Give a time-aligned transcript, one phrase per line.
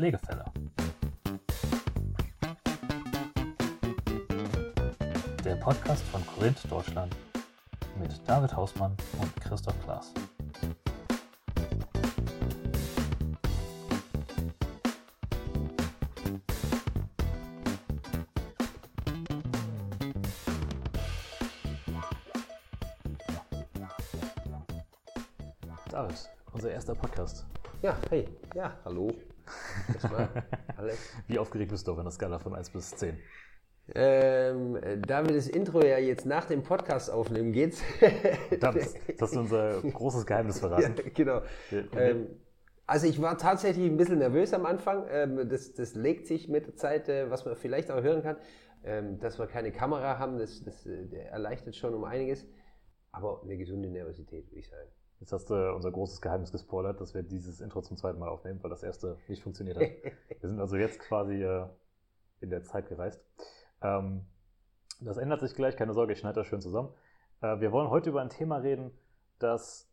[0.00, 0.46] Pflegefälle.
[5.44, 7.14] Der Podcast von Korinth Deutschland
[7.98, 10.14] mit David Hausmann und Christoph Klaas.
[25.90, 27.44] David, unser erster Podcast.
[27.82, 29.12] Ja, hey, ja, hallo.
[31.28, 33.18] Wie aufgeregt bist du auf einer Skala von 1 bis 10?
[33.92, 37.82] Ähm, da wir das Intro ja jetzt nach dem Podcast aufnehmen, geht's.
[38.60, 40.94] Das hast du unser großes Geheimnis ja, verraten.
[41.14, 41.42] genau.
[41.70, 42.26] Wir- Ähm,
[42.86, 45.06] also ich war tatsächlich ein bisschen nervös am Anfang.
[45.10, 48.36] Ähm, das, das legt sich mit der Zeit, äh, was man vielleicht auch hören kann.
[48.82, 52.46] Ähm, dass wir keine Kamera haben, das, das äh, erleichtert schon um einiges.
[53.12, 54.88] Aber eine gesunde Nervosität, würde ich sagen.
[55.20, 58.62] Jetzt hast du unser großes Geheimnis gespoilert, dass wir dieses Intro zum zweiten Mal aufnehmen,
[58.62, 59.82] weil das erste nicht funktioniert hat.
[60.40, 61.66] Wir sind also jetzt quasi äh,
[62.40, 63.22] in der Zeit gereist.
[63.82, 64.24] Ähm,
[65.00, 66.88] das ändert sich gleich, keine Sorge, ich schneide das schön zusammen.
[67.42, 68.92] Äh, wir wollen heute über ein Thema reden,
[69.38, 69.90] das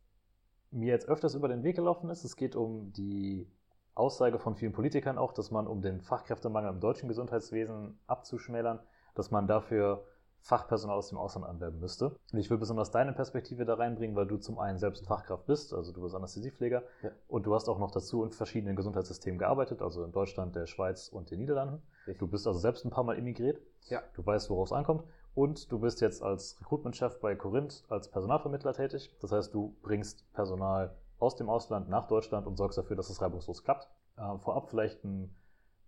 [0.72, 2.24] mir jetzt öfters über den Weg gelaufen ist.
[2.24, 3.52] Es geht um die
[3.96, 8.80] Aussage von vielen Politikern auch, dass man, um den Fachkräftemangel im deutschen Gesundheitswesen abzuschmälern,
[9.14, 10.06] dass man dafür
[10.42, 12.16] Fachpersonal aus dem Ausland anwerben müsste.
[12.32, 15.74] Und ich will besonders deine Perspektive da reinbringen, weil du zum einen selbst Fachkraft bist,
[15.74, 17.12] also du bist Anästhesiepfleger Ja.
[17.28, 21.10] und du hast auch noch dazu in verschiedenen Gesundheitssystemen gearbeitet, also in Deutschland, der Schweiz
[21.10, 21.82] und den Niederlanden.
[22.06, 22.20] Richtig.
[22.20, 23.60] Du bist also selbst ein paar Mal emigriert.
[23.90, 24.02] Ja.
[24.14, 25.04] Du weißt, worauf es ankommt.
[25.36, 29.14] Und du bist jetzt als Recruitment-Chef bei Corinth als Personalvermittler tätig.
[29.22, 33.22] Das heißt, du bringst Personal aus dem Ausland nach Deutschland und sorgst dafür, dass es
[33.22, 33.88] reibungslos klappt.
[34.18, 35.30] Äh, vorab vielleicht ein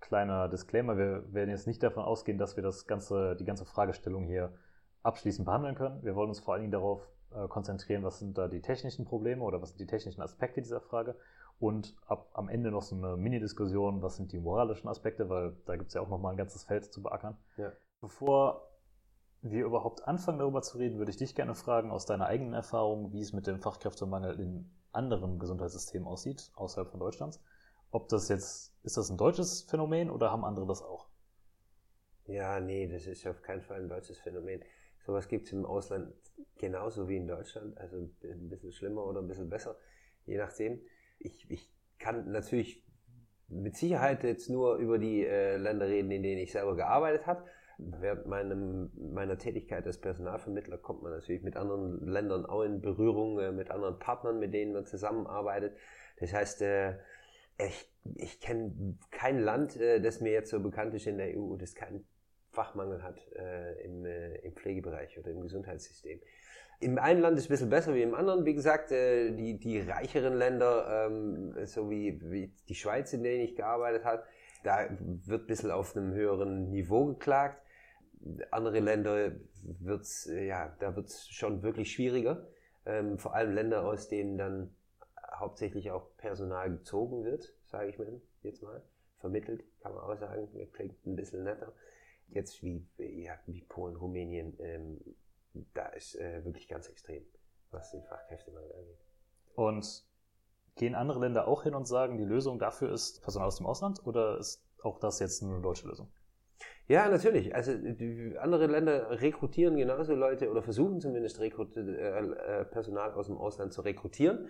[0.01, 0.97] kleiner Disclaimer.
[0.97, 4.53] Wir werden jetzt nicht davon ausgehen, dass wir das ganze, die ganze Fragestellung hier
[5.03, 6.03] abschließend behandeln können.
[6.03, 9.43] Wir wollen uns vor allen Dingen darauf äh, konzentrieren, was sind da die technischen Probleme
[9.43, 11.15] oder was sind die technischen Aspekte dieser Frage
[11.59, 15.75] und ab, am Ende noch so eine Mini-Diskussion, was sind die moralischen Aspekte, weil da
[15.75, 17.37] gibt es ja auch nochmal ein ganzes Feld zu beackern.
[17.57, 17.71] Ja.
[18.01, 18.69] Bevor
[19.41, 23.11] wir überhaupt anfangen, darüber zu reden, würde ich dich gerne fragen, aus deiner eigenen Erfahrung,
[23.11, 27.41] wie es mit dem Fachkräftemangel in anderen Gesundheitssystemen aussieht, außerhalb von Deutschlands.
[27.91, 31.07] Ob das jetzt, ist das ein deutsches Phänomen oder haben andere das auch?
[32.25, 34.63] Ja, nee, das ist auf keinen Fall ein deutsches Phänomen.
[35.05, 36.13] Sowas gibt es im Ausland
[36.57, 39.77] genauso wie in Deutschland, also ein bisschen schlimmer oder ein bisschen besser,
[40.25, 40.79] je nachdem.
[41.17, 42.85] Ich, ich kann natürlich
[43.47, 47.45] mit Sicherheit jetzt nur über die äh, Länder reden, in denen ich selber gearbeitet habe.
[47.77, 53.39] Während meinem, meiner Tätigkeit als Personalvermittler kommt man natürlich mit anderen Ländern auch in Berührung,
[53.39, 55.75] äh, mit anderen Partnern, mit denen man zusammenarbeitet.
[56.19, 56.95] Das heißt, äh,
[57.67, 61.55] ich, ich kenne kein Land, äh, das mir jetzt so bekannt ist in der EU,
[61.55, 62.05] das keinen
[62.51, 66.19] Fachmangel hat äh, im, äh, im Pflegebereich oder im Gesundheitssystem.
[66.81, 68.45] Im einen Land ist es ein bisschen besser wie im anderen.
[68.45, 73.43] Wie gesagt, äh, die, die reicheren Länder, ähm, so wie, wie die Schweiz, in denen
[73.43, 74.23] ich gearbeitet habe,
[74.63, 77.61] da wird ein bisschen auf einem höheren Niveau geklagt.
[78.51, 79.33] Andere Länder
[79.63, 82.47] wird's, äh, ja, da wird es schon wirklich schwieriger.
[82.85, 84.73] Ähm, vor allem Länder, aus denen dann
[85.35, 88.81] hauptsächlich auch Personal gezogen wird, sage ich mir jetzt mal.
[89.19, 91.73] Vermittelt, kann man auch sagen, klingt ein bisschen netter.
[92.29, 95.01] Jetzt wie, ja, wie Polen, Rumänien, ähm,
[95.73, 97.25] da ist äh, wirklich ganz extrem,
[97.71, 98.99] was den Fachkräftemangel angeht.
[99.55, 100.05] Und
[100.75, 104.05] gehen andere Länder auch hin und sagen, die Lösung dafür ist Personal aus dem Ausland
[104.05, 106.09] oder ist auch das jetzt eine deutsche Lösung?
[106.87, 107.53] Ja, natürlich.
[107.53, 113.37] Also die, andere Länder rekrutieren genauso Leute oder versuchen zumindest äh, äh, Personal aus dem
[113.37, 114.47] Ausland zu rekrutieren.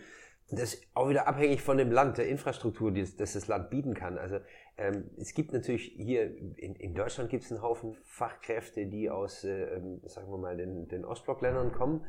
[0.51, 3.93] Das ist auch wieder abhängig von dem Land, der Infrastruktur, die das, das Land bieten
[3.93, 4.17] kann.
[4.17, 4.39] Also
[4.77, 6.23] ähm, es gibt natürlich hier
[6.57, 10.57] in, in Deutschland gibt es einen Haufen Fachkräfte, die aus, äh, ähm, sagen wir mal,
[10.57, 12.05] den, den Ostblockländern kommen.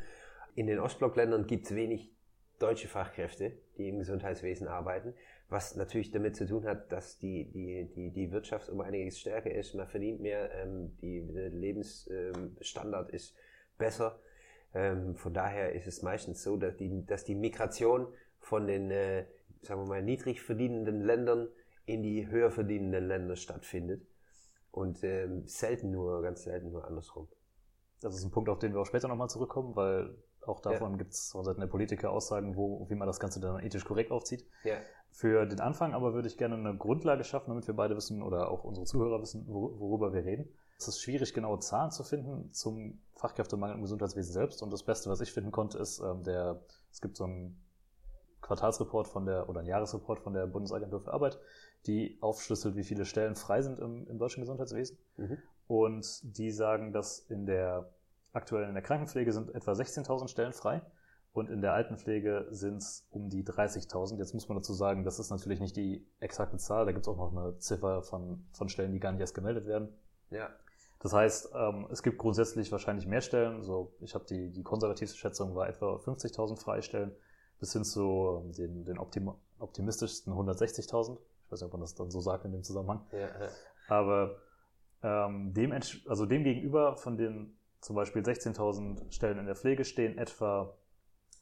[0.54, 2.14] In den Ostblockländern gibt es wenig
[2.58, 5.14] deutsche Fachkräfte, die im Gesundheitswesen arbeiten,
[5.48, 9.50] was natürlich damit zu tun hat, dass die, die, die, die Wirtschaft um einiges stärker
[9.50, 13.34] ist, man verdient mehr, ähm, die, der Lebensstandard ist
[13.78, 14.20] besser.
[14.72, 18.06] Ähm, von daher ist es meistens so, dass die, dass die Migration
[18.40, 19.26] von den, äh,
[19.62, 21.48] sagen wir mal, niedrig verdienenden Ländern
[21.86, 24.06] in die höher verdienenden Länder stattfindet.
[24.72, 27.28] Und ähm, selten nur, ganz selten nur andersrum.
[28.00, 30.16] Das ist ein Punkt, auf den wir auch später nochmal zurückkommen, weil
[30.46, 33.62] auch davon gibt es von Seiten der Politiker Aussagen, wo, wie man das Ganze dann
[33.62, 34.46] ethisch korrekt aufzieht.
[34.64, 34.76] Ja.
[35.10, 38.50] Für den Anfang aber würde ich gerne eine Grundlage schaffen, damit wir beide wissen oder
[38.50, 40.48] auch unsere Zuhörer wissen, wor- worüber wir reden.
[40.78, 44.62] Es ist schwierig, genaue Zahlen zu finden zum Fachkräftemangel im Gesundheitswesen selbst.
[44.62, 47.60] Und das Beste, was ich finden konnte, ist, ähm, der, es gibt so einen
[48.50, 51.38] Quartalsreport von der oder einen Jahresreport von der Bundesagentur für Arbeit,
[51.86, 54.98] die aufschlüsselt, wie viele Stellen frei sind im, im deutschen Gesundheitswesen.
[55.16, 55.38] Mhm.
[55.68, 57.92] Und die sagen, dass in der
[58.32, 60.82] aktuell in der Krankenpflege sind etwa 16.000 Stellen frei
[61.32, 64.18] und in der Altenpflege sind es um die 30.000.
[64.18, 67.08] Jetzt muss man dazu sagen, das ist natürlich nicht die exakte Zahl, da gibt es
[67.08, 69.90] auch noch eine Ziffer von, von Stellen, die gar nicht erst gemeldet werden.
[70.30, 70.50] Ja.
[70.98, 73.62] Das heißt, ähm, es gibt grundsätzlich wahrscheinlich mehr Stellen.
[73.62, 77.12] So, ich habe die, die konservativste Schätzung war etwa 50.000 Freistellen
[77.60, 81.18] bis hin zu ähm, den, den optim optimistischsten 160.000.
[81.44, 83.04] Ich weiß nicht, ob man das dann so sagt in dem Zusammenhang.
[83.12, 83.48] Ja, ja.
[83.88, 84.36] Aber
[85.02, 85.72] ähm, dem,
[86.06, 90.74] also dem gegenüber von den zum Beispiel 16.000 Stellen in der Pflege stehen etwa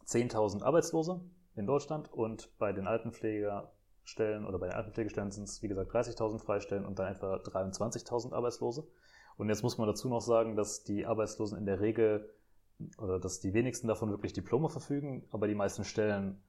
[0.06, 1.20] 10.000 Arbeitslose
[1.54, 6.38] in Deutschland und bei den Altenpflegestellen oder bei den Altenpflegestellen sind es wie gesagt 30.000
[6.38, 8.86] Freistellen und dann etwa 23.000 Arbeitslose.
[9.36, 12.28] Und jetzt muss man dazu noch sagen, dass die Arbeitslosen in der Regel
[12.98, 16.40] oder dass die wenigsten davon wirklich Diplome verfügen, aber die meisten Stellen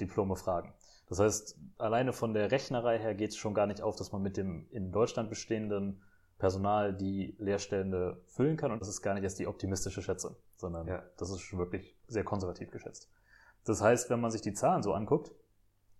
[0.00, 0.74] Diplome fragen.
[1.08, 4.22] Das heißt, alleine von der Rechnerei her geht es schon gar nicht auf, dass man
[4.22, 6.02] mit dem in Deutschland bestehenden
[6.38, 8.72] Personal die Leerstände füllen kann.
[8.72, 11.02] Und das ist gar nicht erst die optimistische Schätzung, sondern ja.
[11.16, 13.10] das ist schon wirklich sehr konservativ geschätzt.
[13.64, 15.32] Das heißt, wenn man sich die Zahlen so anguckt,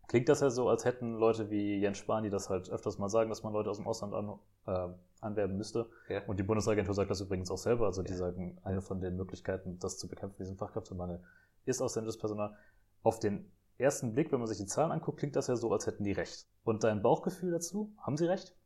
[0.09, 3.09] klingt das ja so, als hätten Leute wie Jens Spahn, die das halt öfters mal
[3.09, 4.89] sagen, dass man Leute aus dem Ausland an, äh,
[5.25, 5.89] anwerben müsste.
[6.09, 6.25] Ja.
[6.27, 7.87] Und die Bundesagentur sagt das übrigens auch selber.
[7.87, 8.19] Also die ja.
[8.19, 11.23] sagen, eine von den Möglichkeiten, das zu bekämpfen, diesen Fachkräftemangel,
[11.65, 12.57] ist ausländisches Personal.
[13.03, 15.87] Auf den ersten Blick, wenn man sich die Zahlen anguckt, klingt das ja so, als
[15.87, 16.47] hätten die recht.
[16.63, 18.57] Und dein Bauchgefühl dazu, haben sie recht?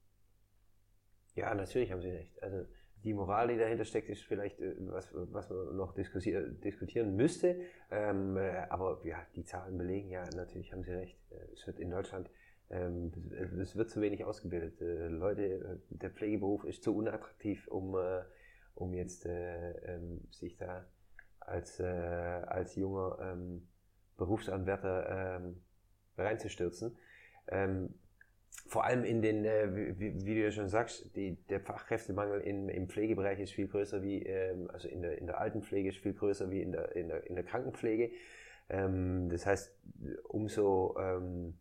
[1.35, 2.43] Ja, natürlich haben Sie recht.
[2.43, 2.67] Also
[3.05, 7.61] die Moral, die dahinter steckt, ist vielleicht äh, was, was man noch diskutieren müsste.
[7.91, 11.19] Ähm, äh, aber ja, die Zahlen belegen ja, natürlich haben Sie recht.
[11.31, 12.31] Äh, es wird in Deutschland,
[12.71, 13.13] ähm,
[13.61, 14.81] es wird zu wenig ausgebildet.
[15.11, 17.97] Leute, der Pflegeberuf ist zu unattraktiv, um,
[18.75, 20.87] um jetzt ähm, sich da
[21.41, 23.69] als, als junger ähm,
[24.19, 25.63] Berufsanwärter ähm,
[26.19, 26.99] reinzustürzen
[28.69, 32.69] vor allem in den, äh, wie, wie, du ja schon sagst, die, der Fachkräftemangel in,
[32.69, 36.13] im Pflegebereich ist viel größer wie, ähm, also in der, in der Altenpflege ist viel
[36.13, 38.11] größer wie in der, in der, in der Krankenpflege.
[38.69, 39.75] Ähm, das heißt,
[40.25, 41.59] umso, ähm,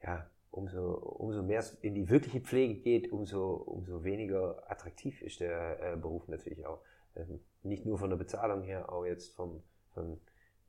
[0.00, 5.40] ja, umso, umso mehr es in die wirkliche Pflege geht, umso, umso weniger attraktiv ist
[5.40, 6.82] der äh, Beruf natürlich auch.
[7.16, 10.20] Ähm, nicht nur von der Bezahlung her, auch jetzt vom, vom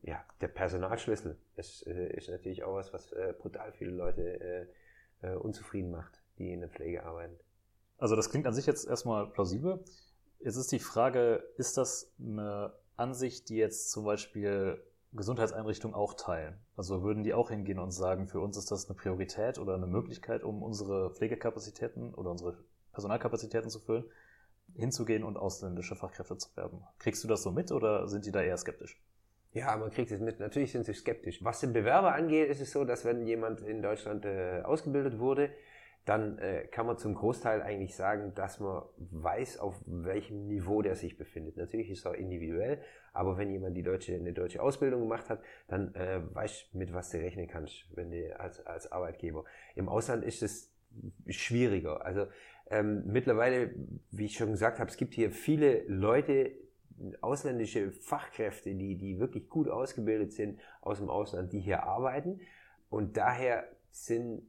[0.02, 4.68] ja, der Personalschlüssel ist, äh, ist natürlich auch was, was äh, brutal viele Leute
[5.22, 7.38] äh, unzufrieden macht, die in der Pflege arbeiten.
[7.98, 9.84] Also das klingt an sich jetzt erstmal plausibel.
[10.40, 14.82] Jetzt ist die Frage, ist das eine Ansicht, die jetzt zum Beispiel
[15.12, 16.58] Gesundheitseinrichtungen auch teilen?
[16.78, 19.88] Also würden die auch hingehen und sagen, für uns ist das eine Priorität oder eine
[19.88, 22.58] Möglichkeit, um unsere Pflegekapazitäten oder unsere
[22.94, 24.06] Personalkapazitäten zu füllen,
[24.76, 26.84] hinzugehen und ausländische Fachkräfte zu werben?
[27.00, 29.02] Kriegst du das so mit oder sind die da eher skeptisch?
[29.52, 30.40] Ja, man kriegt es mit.
[30.40, 31.44] Natürlich sind sie skeptisch.
[31.44, 35.50] Was den Bewerber angeht, ist es so, dass wenn jemand in Deutschland äh, ausgebildet wurde,
[36.06, 40.96] dann äh, kann man zum Großteil eigentlich sagen, dass man weiß, auf welchem Niveau der
[40.96, 41.58] sich befindet.
[41.58, 42.80] Natürlich ist auch individuell,
[43.14, 47.10] aber wenn jemand die deutsche, eine deutsche Ausbildung gemacht hat, dann äh, weißt mit was
[47.10, 49.46] du rechnen kannst, wenn du als, als Arbeitgeber.
[49.76, 50.72] Im Ausland ist es
[51.28, 52.06] schwieriger.
[52.06, 52.28] Also
[52.72, 53.74] ähm, mittlerweile,
[54.12, 56.52] wie ich schon gesagt habe, es gibt hier viele Leute,
[57.22, 62.40] ausländische Fachkräfte, die, die wirklich gut ausgebildet sind aus dem Ausland, die hier arbeiten.
[62.90, 64.44] Und daher sind,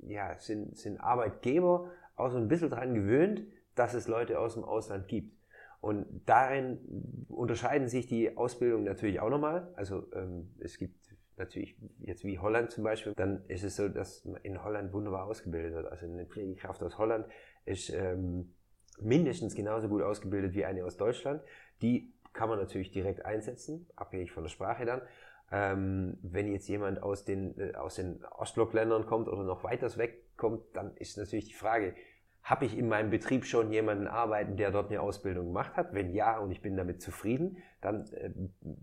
[0.00, 4.64] ja, sind, sind Arbeitgeber auch so ein bisschen daran gewöhnt, dass es Leute aus dem
[4.64, 5.36] Ausland gibt.
[5.80, 9.72] Und darin unterscheiden sich die Ausbildungen natürlich auch nochmal.
[9.76, 10.96] Also ähm, es gibt
[11.36, 15.72] natürlich jetzt wie Holland zum Beispiel, dann ist es so, dass in Holland wunderbar ausgebildet
[15.72, 15.86] wird.
[15.86, 17.26] Also eine Pflegekraft aus Holland
[17.64, 18.54] ist ähm,
[19.02, 21.42] mindestens genauso gut ausgebildet wie eine aus Deutschland.
[21.82, 25.02] Die kann man natürlich direkt einsetzen, abhängig von der Sprache dann.
[25.50, 30.36] Ähm, wenn jetzt jemand aus den, äh, aus den Ostblockländern kommt oder noch weiters weg
[30.36, 31.94] kommt, dann ist natürlich die Frage,
[32.42, 35.92] habe ich in meinem Betrieb schon jemanden arbeiten, der dort eine Ausbildung gemacht hat?
[35.92, 38.30] Wenn ja und ich bin damit zufrieden, dann äh,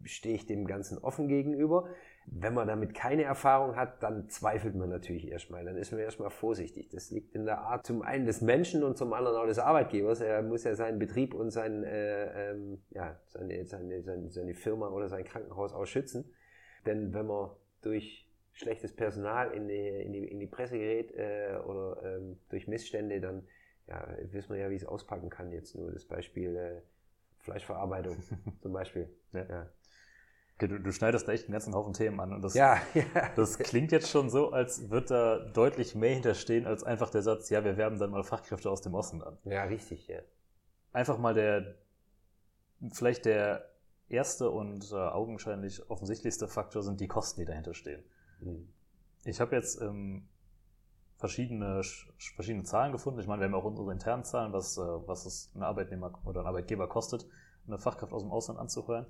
[0.03, 1.87] stehe ich dem Ganzen offen gegenüber.
[2.27, 5.63] Wenn man damit keine Erfahrung hat, dann zweifelt man natürlich erstmal.
[5.63, 6.89] Dann ist man erstmal vorsichtig.
[6.89, 10.21] Das liegt in der Art zum einen des Menschen und zum anderen auch des Arbeitgebers.
[10.21, 14.89] Er muss ja seinen Betrieb und sein, äh, ähm, ja, seine, seine, seine, seine Firma
[14.89, 16.33] oder sein Krankenhaus auch schützen.
[16.85, 17.51] Denn wenn man
[17.81, 22.67] durch schlechtes Personal in die, in die, in die Presse gerät äh, oder ähm, durch
[22.67, 23.47] Missstände, dann
[23.87, 25.51] ja, wissen wir ja, wie es auspacken kann.
[25.51, 26.81] Jetzt nur das Beispiel äh,
[27.39, 28.17] Fleischverarbeitung
[28.61, 29.09] zum Beispiel.
[29.33, 29.45] Ja.
[29.47, 29.69] ja.
[30.55, 32.31] Okay, du, du, schneidest da echt einen ganzen Haufen Themen an.
[32.33, 33.03] Und das, ja, ja.
[33.35, 37.49] das klingt jetzt schon so, als wird da deutlich mehr hinterstehen, als einfach der Satz,
[37.49, 39.37] ja, wir werben dann mal Fachkräfte aus dem Osten an.
[39.43, 40.19] Ja, richtig, ja.
[40.93, 41.75] Einfach mal der,
[42.93, 43.69] vielleicht der
[44.07, 48.03] erste und äh, augenscheinlich offensichtlichste Faktor sind die Kosten, die dahinter stehen.
[48.39, 48.69] Mhm.
[49.25, 50.29] Ich habe jetzt ähm,
[51.17, 51.81] verschiedene,
[52.35, 53.19] verschiedene Zahlen gefunden.
[53.19, 56.41] Ich meine, wir haben auch unsere internen Zahlen, was, äh, was es ein Arbeitnehmer oder
[56.41, 57.25] ein Arbeitgeber kostet,
[57.67, 59.05] eine Fachkraft aus dem Ausland anzuheuern.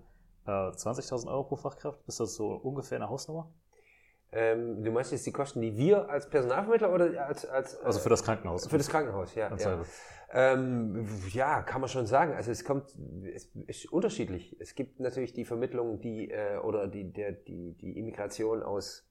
[0.45, 3.51] Äh, 20.000 Euro pro Fachkraft, ist das so ungefähr eine Hausnummer?
[4.31, 7.45] Ähm, du meinst jetzt die Kosten, die wir als Personalvermittler oder als.
[7.45, 8.67] als also für das Krankenhaus?
[8.67, 9.55] Für das Krankenhaus, ja.
[9.55, 9.83] Ja.
[10.31, 12.33] Ähm, ja, kann man schon sagen.
[12.33, 12.93] Also es kommt,
[13.33, 14.57] es ist unterschiedlich.
[14.59, 19.07] Es gibt natürlich die Vermittlung, die äh, oder die, der, die, die Immigration aus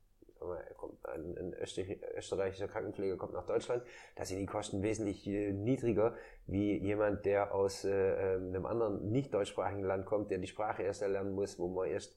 [0.52, 1.54] ein, ein
[2.16, 3.82] österreichischer Krankenpfleger kommt nach Deutschland,
[4.16, 6.14] da sind die Kosten wesentlich äh, niedriger
[6.46, 10.82] wie jemand, der aus äh, ähm, einem anderen nicht deutschsprachigen Land kommt, der die Sprache
[10.82, 12.16] erst erlernen muss, wo man erst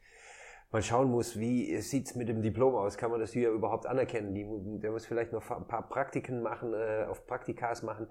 [0.72, 4.34] mal schauen muss, wie sieht's mit dem Diplom aus, kann man das hier überhaupt anerkennen,
[4.34, 4.46] die,
[4.82, 8.08] der muss vielleicht noch ein paar Praktiken machen, äh, auf Praktikas machen,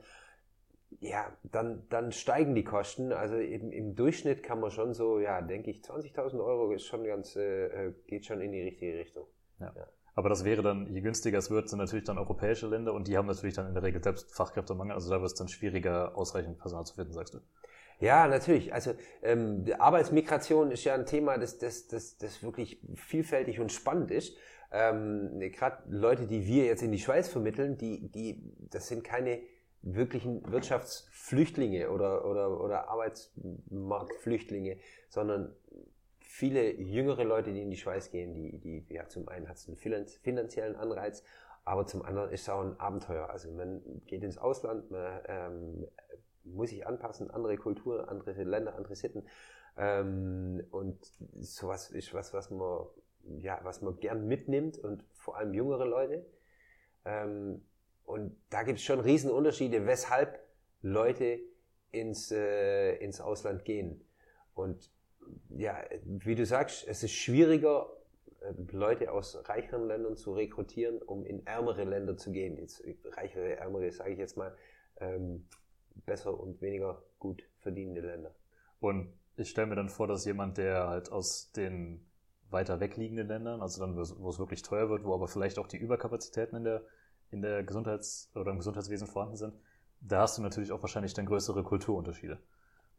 [1.01, 3.13] ja, dann, dann steigen die Kosten.
[3.13, 7.05] Also eben im Durchschnitt kann man schon so, ja, denke ich, 20.000 Euro ist schon
[7.05, 9.27] ganz, äh, äh, geht schon in die richtige Richtung.
[9.59, 9.73] Ja.
[9.77, 9.87] ja.
[10.17, 13.19] Aber das wäre dann, je günstiger es wird, sind natürlich dann europäische Länder und die
[13.19, 14.95] haben natürlich dann in der Regel selbst Fachkräftemangel.
[14.95, 17.41] Also da wird es dann schwieriger, ausreichend Personal zu finden, sagst du.
[18.01, 18.73] Ja, natürlich.
[18.73, 24.11] Also ähm, Arbeitsmigration ist ja ein Thema, das, das, das, das wirklich vielfältig und spannend
[24.11, 24.39] ist.
[24.73, 29.41] Ähm, Gerade Leute, die wir jetzt in die Schweiz vermitteln, die, die, das sind keine
[29.83, 34.79] wirklichen Wirtschaftsflüchtlinge oder, oder, oder Arbeitsmarktflüchtlinge,
[35.11, 35.55] sondern
[36.37, 39.69] viele jüngere Leute, die in die Schweiz gehen, die, die ja, zum einen hat es
[39.69, 41.23] einen finanziellen Anreiz,
[41.65, 43.31] aber zum anderen ist es auch ein Abenteuer.
[43.31, 45.89] Also man geht ins Ausland, man ähm,
[46.45, 49.27] muss sich anpassen, andere Kulturen, andere Länder, andere Sitten.
[49.79, 50.99] Ähm, und
[51.41, 52.87] sowas ist was, was man,
[53.39, 56.27] ja, was man gern mitnimmt und vor allem jüngere Leute.
[57.07, 57.65] Ähm,
[58.05, 60.39] und da gibt es schon Riesenunterschiede, weshalb
[60.83, 61.41] Leute
[61.93, 64.05] ins, äh, ins Ausland gehen.
[64.53, 64.91] Und
[65.51, 67.89] ja, wie du sagst, es ist schwieriger,
[68.41, 72.57] äh, Leute aus reicheren Ländern zu rekrutieren, um in ärmere Länder zu gehen.
[72.57, 72.83] Jetzt,
[73.17, 74.57] reichere, ärmere, sage ich jetzt mal,
[75.01, 75.49] ähm,
[76.05, 78.35] besser und weniger gut verdienende Länder.
[78.81, 82.07] Und ich stelle mir dann vor, dass jemand, der halt aus den
[82.51, 85.79] weiter wegliegenden Ländern, also dann, wo es wirklich teuer wird, wo aber vielleicht auch die
[85.79, 86.83] Überkapazitäten in der
[87.31, 89.55] in der Gesundheits- oder im Gesundheitswesen vorhanden sind,
[90.01, 92.39] da hast du natürlich auch wahrscheinlich dann größere Kulturunterschiede.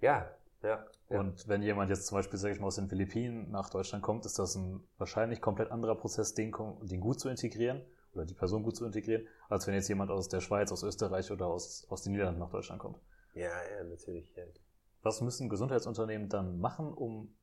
[0.01, 0.29] Ja,
[0.63, 0.85] ja.
[1.07, 4.25] Und wenn jemand jetzt zum Beispiel, sag ich mal, aus den Philippinen nach Deutschland kommt,
[4.25, 7.81] ist das ein wahrscheinlich komplett anderer Prozess, den, den gut zu integrieren
[8.13, 11.31] oder die Person gut zu integrieren, als wenn jetzt jemand aus der Schweiz, aus Österreich
[11.31, 12.99] oder aus, aus den Niederlanden nach Deutschland kommt.
[13.33, 14.35] Ja, ja, natürlich.
[14.35, 14.43] Ja.
[15.03, 17.35] Was müssen Gesundheitsunternehmen dann machen, um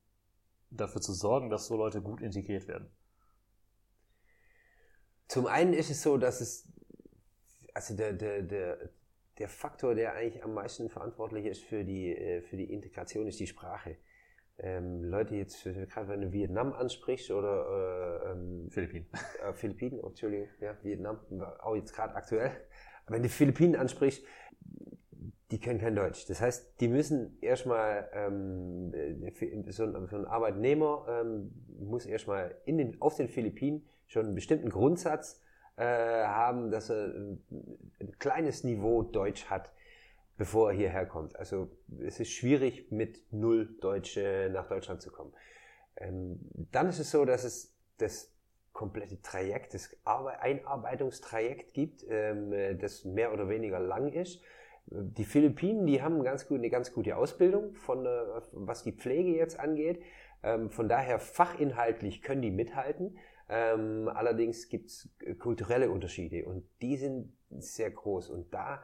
[0.69, 2.91] dafür zu sorgen, dass so Leute gut integriert werden?
[5.27, 6.67] Zum einen ist es so, dass es
[7.75, 8.89] also der, der, der,
[9.37, 13.39] der Faktor, der eigentlich am meisten verantwortlich ist für die, äh, für die Integration, ist
[13.39, 13.97] die Sprache.
[14.57, 19.07] Ähm, Leute jetzt, gerade wenn du Vietnam ansprichst oder äh, ähm, Philippinen.
[19.45, 21.19] Äh, Philippinen, oh, Entschuldigung, ja, Vietnam,
[21.59, 22.51] auch jetzt gerade aktuell.
[23.07, 24.25] Wenn du Philippinen ansprichst,
[25.51, 26.25] die können kein Deutsch.
[26.25, 28.91] Das heißt, die müssen erstmal, ähm,
[29.69, 34.35] so, ein, so ein Arbeitnehmer ähm, muss erstmal in den, auf den Philippinen schon einen
[34.35, 35.44] bestimmten Grundsatz äh,
[35.77, 37.43] haben, dass er ein,
[37.99, 39.71] ein kleines Niveau Deutsch hat,
[40.37, 41.35] bevor er hierher kommt.
[41.35, 44.17] Also es ist schwierig, mit null Deutsch
[44.51, 45.33] nach Deutschland zu kommen.
[45.97, 46.39] Ähm,
[46.71, 48.31] dann ist es so, dass es das
[48.73, 54.41] komplette Trajekt, das Einarbeitungstrajekt gibt, ähm, das mehr oder weniger lang ist.
[54.87, 58.09] Die Philippinen, die haben ganz gut, eine ganz gute Ausbildung, von, äh,
[58.51, 60.03] was die Pflege jetzt angeht.
[60.43, 63.17] Ähm, von daher fachinhaltlich können die mithalten.
[63.47, 68.29] Ähm, allerdings gibt es äh, kulturelle Unterschiede und die sind sehr groß.
[68.29, 68.83] Und da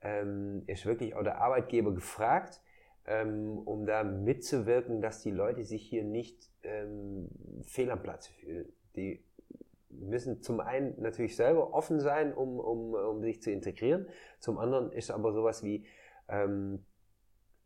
[0.00, 2.60] ähm, ist wirklich auch der Arbeitgeber gefragt,
[3.06, 7.28] ähm, um da mitzuwirken, dass die Leute sich hier nicht ähm,
[7.62, 8.72] fehl am Platz fühlen.
[8.96, 9.24] Die
[9.88, 14.08] müssen zum einen natürlich selber offen sein, um, um, um sich zu integrieren.
[14.38, 15.86] Zum anderen ist aber sowas wie
[16.28, 16.84] ähm,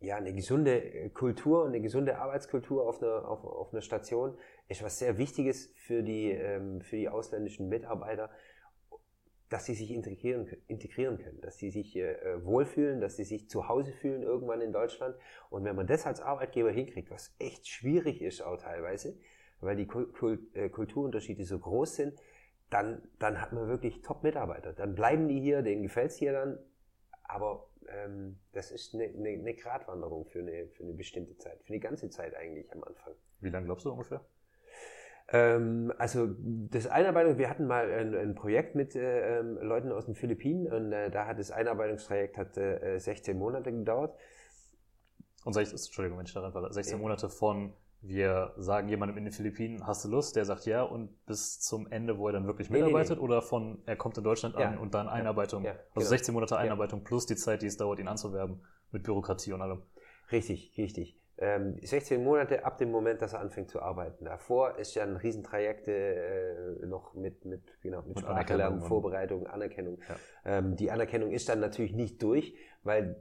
[0.05, 4.37] ja, eine gesunde Kultur und eine gesunde Arbeitskultur auf einer, auf, auf einer Station
[4.69, 8.31] ist was sehr Wichtiges für die, ähm, für die ausländischen Mitarbeiter,
[9.49, 13.69] dass sie sich integrieren, integrieren können, dass sie sich äh, wohlfühlen, dass sie sich zu
[13.69, 15.17] Hause fühlen irgendwann in Deutschland.
[15.51, 19.17] Und wenn man das als Arbeitgeber hinkriegt, was echt schwierig ist auch teilweise,
[19.61, 19.89] weil die
[20.55, 22.21] äh, Kulturunterschiede so groß sind,
[22.71, 24.73] dann, dann hat man wirklich Top-Mitarbeiter.
[24.73, 26.59] Dann bleiben die hier, denen gefällt es hier dann,
[27.23, 27.69] aber
[28.05, 31.81] ähm, das ist eine, eine, eine Gratwanderung für eine, für eine bestimmte Zeit, für eine
[31.81, 33.15] ganze Zeit eigentlich am Anfang.
[33.41, 34.25] Wie lange glaubst du ungefähr?
[35.29, 40.05] Ähm, also das Einarbeitung, wir hatten mal ein, ein Projekt mit äh, ähm, Leuten aus
[40.05, 44.19] den Philippinen und äh, da hat das Einarbeitungstrajekt hat, äh, 16 Monate gedauert.
[45.45, 47.73] Und 16, Entschuldigung, wenn ich daran war, 16 Monate von
[48.07, 50.37] wir sagen jemandem in den Philippinen, hast du Lust?
[50.37, 53.25] Der sagt ja und bis zum Ende, wo er dann wirklich mitarbeitet nee, nee, nee.
[53.25, 54.69] oder von er kommt in Deutschland ja.
[54.69, 57.77] an und dann Einarbeitung, ja, ja, also 16 Monate Einarbeitung plus die Zeit, die es
[57.77, 59.83] dauert, ihn anzuwerben mit Bürokratie und allem.
[60.31, 61.19] Richtig, richtig.
[61.39, 64.25] Ähm, 16 Monate ab dem Moment, dass er anfängt zu arbeiten.
[64.25, 69.99] Davor ist ja ein Riesentrajekt äh, noch mit, mit, genau, mit, Sprachelernen, Vorbereitung, Anerkennung.
[70.09, 70.59] Ja.
[70.59, 73.17] Ähm, die Anerkennung ist dann natürlich nicht durch, weil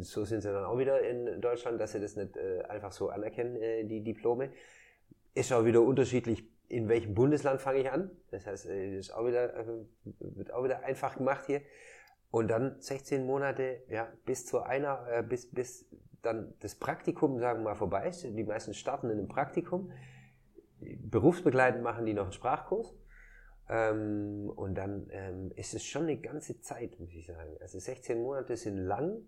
[0.00, 3.08] so sind sie dann auch wieder in Deutschland, dass sie das nicht äh, einfach so
[3.08, 4.50] anerkennen, äh, die Diplome.
[5.34, 8.10] Ist auch wieder unterschiedlich, in welchem Bundesland fange ich an.
[8.30, 9.66] Das heißt, äh, ist auch wieder, äh,
[10.20, 11.62] wird auch wieder einfach gemacht hier.
[12.30, 15.86] Und dann 16 Monate, ja, bis zu einer, äh, bis, bis
[16.26, 18.22] dann das Praktikum, sagen wir mal, vorbei ist.
[18.24, 19.90] Die meisten starten in einem Praktikum.
[20.80, 22.94] Berufsbegleitend machen die noch einen Sprachkurs.
[23.68, 27.56] Ähm, und dann ähm, ist es schon eine ganze Zeit, muss ich sagen.
[27.60, 29.22] Also 16 Monate sind lang.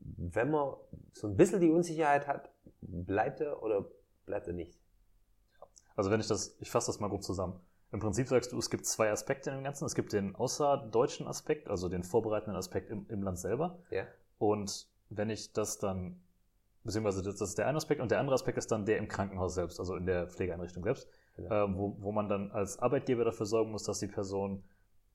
[0.00, 0.74] Wenn man
[1.12, 3.90] so ein bisschen die Unsicherheit hat, bleibt er oder
[4.26, 4.78] bleibt er nicht?
[5.96, 7.60] Also wenn ich das, ich fasse das mal grob zusammen.
[7.90, 9.84] Im Prinzip sagst du, es gibt zwei Aspekte in dem Ganzen.
[9.86, 13.78] Es gibt den außerdeutschen Aspekt, also den vorbereitenden Aspekt im, im Land selber.
[13.90, 14.06] Ja.
[14.38, 16.20] Und wenn ich das dann
[16.88, 19.08] beziehungsweise das, das ist der eine Aspekt und der andere Aspekt ist dann der im
[19.08, 21.66] Krankenhaus selbst, also in der Pflegeeinrichtung selbst, genau.
[21.66, 24.64] ähm, wo, wo man dann als Arbeitgeber dafür sorgen muss, dass die Person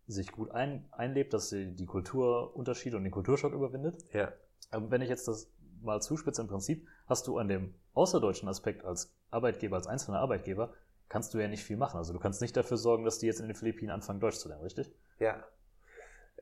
[0.05, 4.05] sich gut ein, einlebt, dass sie die Kulturunterschiede und den Kulturschock überwindet.
[4.13, 4.31] Ja.
[4.71, 5.49] Ähm, wenn ich jetzt das
[5.81, 10.73] mal zuspitze, im Prinzip hast du an dem außerdeutschen Aspekt als Arbeitgeber, als einzelner Arbeitgeber,
[11.09, 11.97] kannst du ja nicht viel machen.
[11.97, 14.47] Also du kannst nicht dafür sorgen, dass die jetzt in den Philippinen anfangen, Deutsch zu
[14.47, 14.91] lernen, richtig?
[15.17, 15.43] Ja,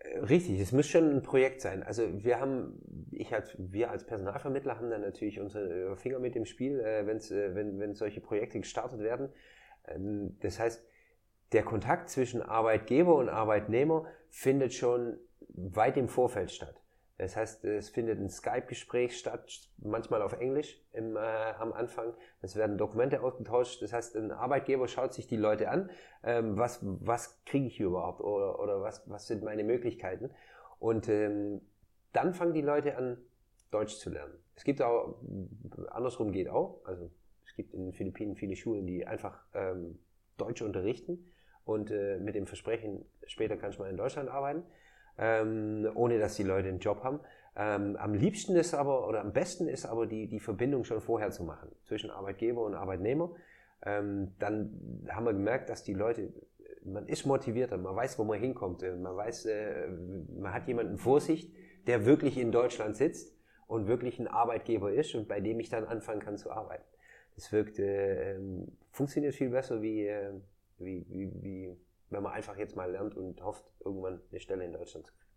[0.03, 1.83] Richtig, es muss schon ein Projekt sein.
[1.83, 2.81] Also wir haben,
[3.11, 7.29] ich als, wir als Personalvermittler haben dann natürlich unsere Finger mit im Spiel, äh, wenn's,
[7.29, 9.29] äh, wenn, wenn solche Projekte gestartet werden.
[9.87, 10.83] Ähm, das heißt,
[11.51, 16.80] der Kontakt zwischen Arbeitgeber und Arbeitnehmer findet schon weit im Vorfeld statt.
[17.21, 22.15] Das heißt, es findet ein Skype-Gespräch statt, manchmal auf Englisch im, äh, am Anfang.
[22.41, 23.79] Es werden Dokumente ausgetauscht.
[23.83, 25.91] Das heißt, ein Arbeitgeber schaut sich die Leute an,
[26.23, 30.31] ähm, was, was kriege ich hier überhaupt oder, oder was, was sind meine Möglichkeiten.
[30.79, 31.61] Und ähm,
[32.11, 33.19] dann fangen die Leute an,
[33.69, 34.33] Deutsch zu lernen.
[34.55, 35.21] Es gibt auch,
[35.91, 37.11] andersrum geht auch, also
[37.45, 39.99] es gibt in den Philippinen viele Schulen, die einfach ähm,
[40.37, 41.31] Deutsch unterrichten
[41.65, 44.63] und äh, mit dem Versprechen, später kannst du mal in Deutschland arbeiten
[45.17, 47.19] ähm, ohne dass die Leute einen Job haben.
[47.55, 51.31] Ähm, am liebsten ist aber, oder am besten ist aber die, die Verbindung schon vorher
[51.31, 53.31] zu machen zwischen Arbeitgeber und Arbeitnehmer.
[53.83, 56.31] Ähm, dann haben wir gemerkt, dass die Leute,
[56.83, 59.87] man ist motivierter, man weiß, wo man hinkommt, äh, man weiß, äh,
[60.39, 61.51] man hat jemanden vor sich,
[61.87, 63.35] der wirklich in Deutschland sitzt
[63.67, 66.83] und wirklich ein Arbeitgeber ist und bei dem ich dann anfangen kann zu arbeiten.
[67.35, 68.37] Das wirkt, äh,
[68.91, 70.31] funktioniert viel besser wie, äh,
[70.77, 71.77] wie, wie, wie
[72.11, 75.31] wenn man einfach jetzt mal lernt und hofft, irgendwann eine Stelle in Deutschland zu kriegen.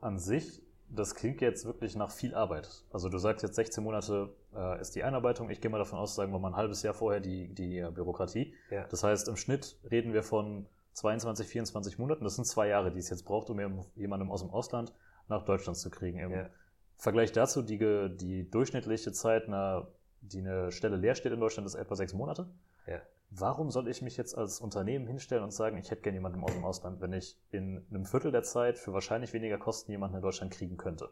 [0.00, 2.84] An sich, das klingt jetzt wirklich nach viel Arbeit.
[2.90, 5.50] Also du sagst jetzt 16 Monate äh, ist die Einarbeitung.
[5.50, 7.90] Ich gehe mal davon aus, sagen wir mal ein halbes Jahr vorher die, die äh,
[7.90, 8.54] Bürokratie.
[8.70, 8.86] Ja.
[8.88, 12.24] Das heißt, im Schnitt reden wir von 22, 24 Monaten.
[12.24, 13.60] Das sind zwei Jahre, die es jetzt braucht, um
[13.94, 14.92] jemandem aus dem Ausland
[15.28, 16.18] nach Deutschland zu kriegen.
[16.18, 16.50] Im ja.
[16.96, 17.78] Vergleich dazu, die,
[18.16, 19.88] die durchschnittliche Zeit, na,
[20.20, 22.48] die eine Stelle leer steht in Deutschland, ist etwa sechs Monate.
[22.86, 23.00] Ja
[23.34, 26.52] warum soll ich mich jetzt als Unternehmen hinstellen und sagen, ich hätte gerne jemanden aus
[26.52, 30.22] dem Ausland, wenn ich in einem Viertel der Zeit für wahrscheinlich weniger Kosten jemanden in
[30.22, 31.10] Deutschland kriegen könnte?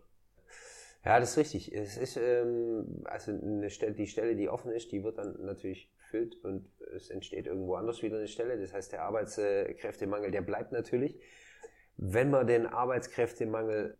[1.04, 1.74] Ja, das ist richtig.
[1.74, 3.32] Es ist ähm, also
[3.68, 7.74] Stelle, die Stelle, die offen ist, die wird dann natürlich gefüllt und es entsteht irgendwo
[7.76, 8.60] anders wieder eine Stelle.
[8.60, 11.18] Das heißt, der Arbeitskräftemangel, der bleibt natürlich.
[11.96, 13.96] Wenn man den Arbeitskräftemangel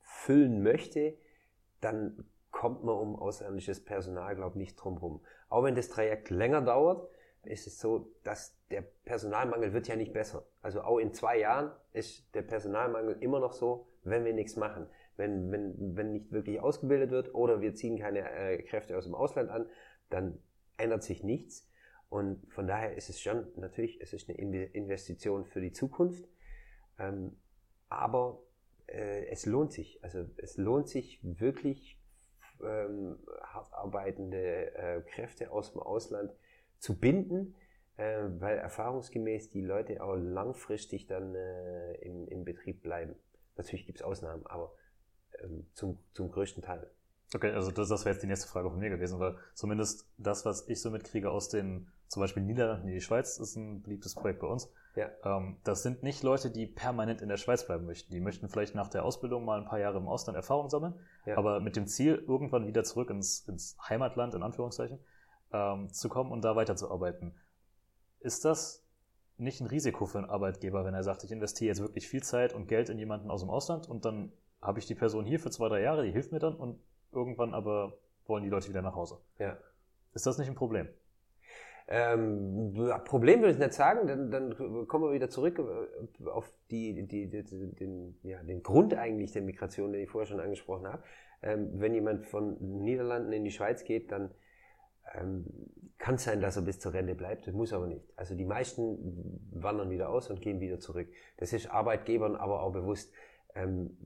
[0.00, 1.18] füllen möchte,
[1.82, 5.20] dann kommt man um ausländisches Personal, glaube ich, nicht drum rum.
[5.50, 7.08] Auch wenn das Trajekt länger dauert,
[7.44, 10.46] ist es so, dass der Personalmangel wird ja nicht besser.
[10.62, 14.86] Also auch in zwei Jahren ist der Personalmangel immer noch so, wenn wir nichts machen.
[15.16, 19.14] Wenn, wenn, wenn nicht wirklich ausgebildet wird oder wir ziehen keine äh, Kräfte aus dem
[19.14, 19.66] Ausland an,
[20.10, 20.38] dann
[20.76, 21.68] ändert sich nichts.
[22.08, 26.26] Und von daher ist es schon, natürlich, es ist eine Investition für die Zukunft,
[26.98, 27.36] ähm,
[27.88, 28.42] aber
[28.86, 30.02] äh, es lohnt sich.
[30.02, 32.00] Also es lohnt sich wirklich
[32.62, 36.32] ähm, hart arbeitende äh, Kräfte aus dem Ausland
[36.78, 37.54] zu binden,
[37.96, 43.16] äh, weil erfahrungsgemäß die Leute auch langfristig dann äh, im, im Betrieb bleiben.
[43.56, 44.72] Natürlich gibt es Ausnahmen, aber
[45.42, 46.90] ähm, zum, zum größten Teil.
[47.34, 50.46] Okay, also das, das wäre jetzt die nächste Frage von mir gewesen, weil zumindest das,
[50.46, 54.14] was ich so mitkriege aus den, zum Beispiel Niederlanden in die Schweiz, ist ein beliebtes
[54.14, 54.72] Projekt bei uns.
[54.96, 55.10] Ja.
[55.24, 58.12] Ähm, das sind nicht Leute, die permanent in der Schweiz bleiben möchten.
[58.12, 60.94] Die möchten vielleicht nach der Ausbildung mal ein paar Jahre im Ausland Erfahrung sammeln,
[61.26, 61.36] ja.
[61.36, 64.98] aber mit dem Ziel, irgendwann wieder zurück ins, ins Heimatland, in Anführungszeichen,
[65.52, 67.34] ähm, zu kommen und da weiterzuarbeiten.
[68.20, 68.84] Ist das
[69.36, 72.52] nicht ein Risiko für einen Arbeitgeber, wenn er sagt, ich investiere jetzt wirklich viel Zeit
[72.52, 75.50] und Geld in jemanden aus dem Ausland und dann habe ich die Person hier für
[75.50, 76.80] zwei, drei Jahre, die hilft mir dann und
[77.12, 79.18] irgendwann aber wollen die Leute wieder nach Hause.
[79.38, 79.56] Ja.
[80.14, 80.88] Ist das nicht ein Problem?
[81.90, 87.06] Ähm, Problem würde ich nicht sagen, dann, dann kommen wir wieder zurück äh, auf die,
[87.06, 91.02] die, die, den, ja, den Grund eigentlich der Migration, den ich vorher schon angesprochen habe.
[91.42, 94.30] ähm, wenn jemand von den Niederlanden in die Schweiz geht, dann
[95.14, 95.46] ähm,
[95.98, 98.06] kann sein, dass er bis zur Rente bleibt, das muss aber nicht.
[98.16, 101.08] Also die meisten wandern wieder aus und gehen wieder zurück.
[101.36, 103.12] Das ist Arbeitgebern aber auch bewusst.
[103.54, 103.96] Ähm,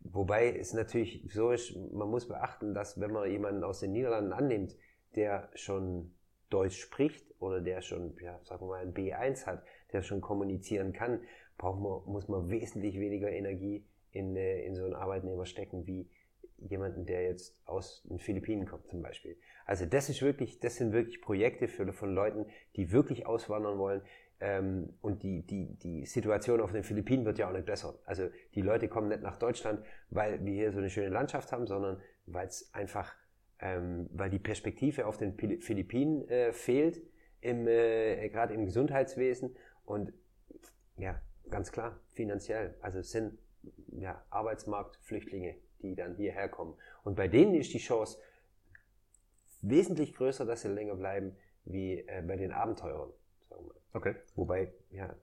[0.00, 4.32] wobei es natürlich so ist, man muss beachten, dass wenn man jemanden aus den Niederlanden
[4.32, 4.76] annimmt,
[5.14, 6.12] der schon
[6.50, 10.92] Deutsch spricht oder der schon, ja, sagen wir mal, ein B1 hat, der schon kommunizieren
[10.92, 11.20] kann,
[11.56, 16.08] braucht man, muss man wesentlich weniger Energie in, äh, in so einen Arbeitnehmer stecken, wie
[16.58, 19.36] jemanden, der jetzt aus den Philippinen kommt zum Beispiel.
[19.64, 24.02] Also das ist wirklich, das sind wirklich Projekte für, von Leuten, die wirklich auswandern wollen.
[24.40, 27.98] Ähm, und die, die, die Situation auf den Philippinen wird ja auch nicht besser.
[28.04, 31.66] Also die Leute kommen nicht nach Deutschland, weil wir hier so eine schöne Landschaft haben,
[31.66, 33.14] sondern weil es einfach,
[33.60, 37.02] ähm, weil die Perspektive auf den Philippinen äh, fehlt,
[37.40, 40.12] im, äh, gerade im Gesundheitswesen und
[40.96, 42.74] ja, ganz klar, finanziell.
[42.80, 43.38] Also es sind
[43.92, 46.74] ja, Arbeitsmarktflüchtlinge, die dann hierher kommen.
[47.04, 48.18] Und bei denen ist die Chance
[49.62, 53.10] wesentlich größer, dass sie länger bleiben, wie äh, bei den Abenteurern.
[53.48, 53.74] Sagen wir.
[53.92, 54.14] Okay.
[54.36, 55.14] Wobei, ja,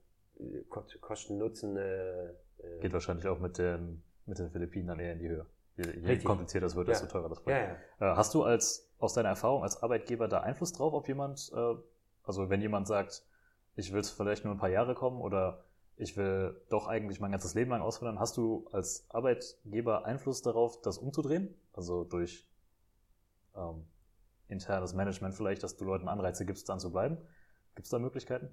[1.02, 1.78] Kosten Nutzen.
[1.78, 2.34] Äh, äh,
[2.82, 5.46] Geht wahrscheinlich auch mit den, mit den Philippinen dann eher in die Höhe.
[5.78, 7.12] Je, je komplizierter es wird, desto ja.
[7.12, 7.56] teurer das wird.
[7.56, 8.14] Ja, ja.
[8.14, 11.76] Äh, hast du als, aus deiner Erfahrung als Arbeitgeber da Einfluss drauf, ob jemand, äh,
[12.24, 13.24] also wenn jemand sagt,
[13.76, 15.65] ich will vielleicht nur ein paar Jahre kommen oder
[15.98, 18.20] ich will doch eigentlich mein ganzes Leben lang auswandern.
[18.20, 21.56] Hast du als Arbeitgeber Einfluss darauf, das umzudrehen?
[21.74, 22.50] Also durch
[23.56, 23.86] ähm,
[24.50, 27.18] internes Management vielleicht, dass du Leuten Anreize gibst, dann zu bleiben?
[27.76, 28.50] Gibt es da Möglichkeiten?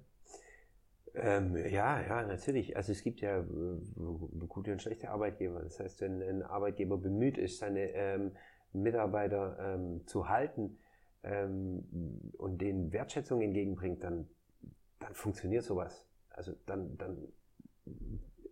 [1.15, 2.75] Ähm, ja, ja, natürlich.
[2.77, 3.45] Also es gibt ja äh,
[4.47, 5.61] gute und schlechte Arbeitgeber.
[5.61, 8.31] Das heißt, wenn ein Arbeitgeber bemüht ist, seine ähm,
[8.71, 10.79] Mitarbeiter ähm, zu halten
[11.23, 11.83] ähm,
[12.37, 14.27] und denen Wertschätzung entgegenbringt, dann,
[14.99, 17.17] dann funktioniert sowas also dann, dann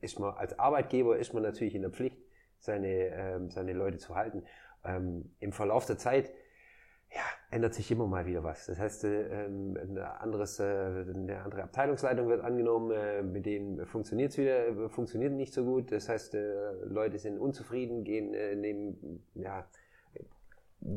[0.01, 2.17] ist man als Arbeitgeber ist man natürlich in der Pflicht,
[2.59, 4.43] seine, ähm, seine Leute zu halten.
[4.83, 6.31] Ähm, Im Verlauf der Zeit
[7.13, 8.65] ja, ändert sich immer mal wieder was.
[8.67, 13.85] Das heißt, äh, ähm, eine, anderes, äh, eine andere Abteilungsleitung wird angenommen, äh, mit denen
[13.85, 15.91] funktioniert es wieder, funktioniert nicht so gut.
[15.91, 19.67] Das heißt, äh, Leute sind unzufrieden, gehen äh, neben, ja,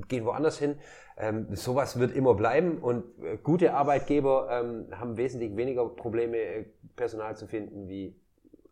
[0.08, 0.76] gehen woanders hin.
[1.16, 6.64] Ähm, sowas wird immer bleiben und äh, gute Arbeitgeber ähm, haben wesentlich weniger Probleme, äh,
[6.96, 8.16] Personal zu finden, wie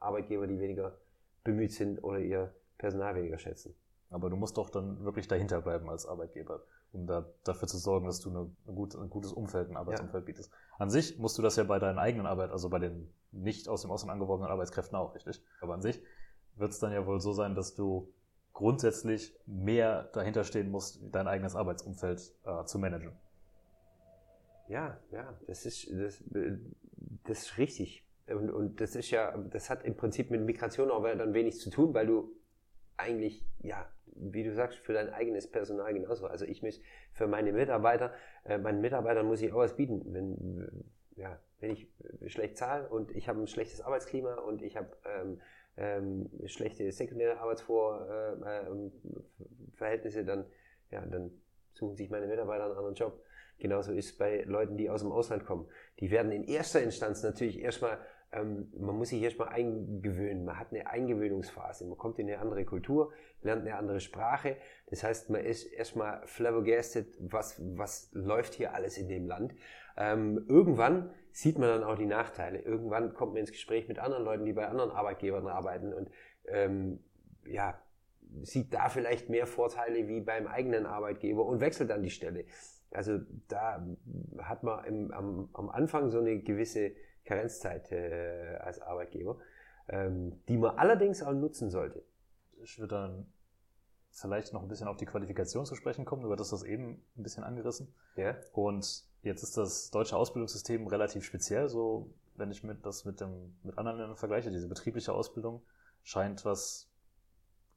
[0.00, 0.98] Arbeitgeber, die weniger
[1.44, 3.74] bemüht sind oder ihr Personal weniger schätzen.
[4.10, 8.06] Aber du musst doch dann wirklich dahinter bleiben als Arbeitgeber, um da, dafür zu sorgen,
[8.06, 10.26] dass du eine, eine gut, ein gutes Umfeld, ein Arbeitsumfeld ja.
[10.26, 10.52] bietest.
[10.78, 13.82] An sich musst du das ja bei deinen eigenen Arbeit, also bei den nicht aus
[13.82, 15.42] dem Ausland angeworbenen Arbeitskräften auch, richtig?
[15.60, 16.02] Aber an sich
[16.56, 18.12] wird es dann ja wohl so sein, dass du
[18.52, 23.12] grundsätzlich mehr dahinter stehen musst, dein eigenes Arbeitsumfeld äh, zu managen.
[24.68, 26.22] Ja, ja, das ist, das,
[27.24, 28.06] das ist richtig.
[28.26, 31.70] Und, und das ist ja, das hat im Prinzip mit Migration auch dann wenig zu
[31.70, 32.32] tun, weil du
[32.96, 36.26] eigentlich, ja, wie du sagst, für dein eigenes Personal genauso.
[36.26, 36.80] Also ich muss
[37.12, 38.12] für meine Mitarbeiter,
[38.44, 40.02] äh, meinen Mitarbeitern muss ich auch was bieten.
[40.12, 40.84] Wenn,
[41.16, 41.88] ja, wenn ich
[42.26, 45.40] schlecht zahle und ich habe ein schlechtes Arbeitsklima und ich habe ähm,
[45.76, 50.44] ähm, schlechte sekundäre Arbeitsverhältnisse, äh, dann,
[50.90, 51.30] ja, dann
[51.72, 53.24] suchen sich meine Mitarbeiter einen anderen Job.
[53.58, 55.68] Genauso ist es bei Leuten, die aus dem Ausland kommen.
[56.00, 57.98] Die werden in erster Instanz natürlich erstmal,
[58.32, 60.44] ähm, man muss sich erstmal eingewöhnen.
[60.44, 61.86] Man hat eine Eingewöhnungsphase.
[61.86, 64.56] Man kommt in eine andere Kultur, lernt eine andere Sprache.
[64.88, 69.54] Das heißt, man ist erstmal flabbergasted, was, was läuft hier alles in dem Land.
[69.96, 72.60] Ähm, irgendwann sieht man dann auch die Nachteile.
[72.60, 76.10] Irgendwann kommt man ins Gespräch mit anderen Leuten, die bei anderen Arbeitgebern arbeiten und
[76.46, 77.00] ähm,
[77.44, 77.80] ja,
[78.42, 82.44] sieht da vielleicht mehr Vorteile wie beim eigenen Arbeitgeber und wechselt dann die Stelle.
[82.90, 83.18] Also
[83.48, 83.84] da
[84.38, 86.92] hat man im, am, am Anfang so eine gewisse
[87.24, 89.38] Karenzzeit äh, als Arbeitgeber,
[89.88, 92.04] ähm, die man allerdings auch nutzen sollte.
[92.62, 93.26] Ich würde dann
[94.10, 96.22] vielleicht noch ein bisschen auf die Qualifikation zu sprechen kommen.
[96.22, 97.94] Du hattest das eben ein bisschen angerissen.
[98.16, 98.36] Ja.
[98.52, 103.56] Und Jetzt ist das deutsche Ausbildungssystem relativ speziell, so wenn ich mit, das mit, dem,
[103.62, 104.50] mit anderen Ländern vergleiche.
[104.50, 105.62] Diese betriebliche Ausbildung
[106.02, 106.88] scheint was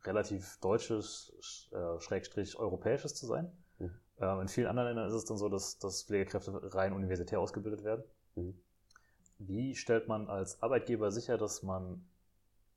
[0.03, 3.51] relativ deutsches, äh, schrägstrich europäisches zu sein.
[3.79, 3.91] Mhm.
[4.19, 7.83] Ähm, in vielen anderen Ländern ist es dann so, dass, dass Pflegekräfte rein universitär ausgebildet
[7.83, 8.03] werden.
[8.35, 8.59] Mhm.
[9.37, 12.07] Wie stellt man als Arbeitgeber sicher, dass man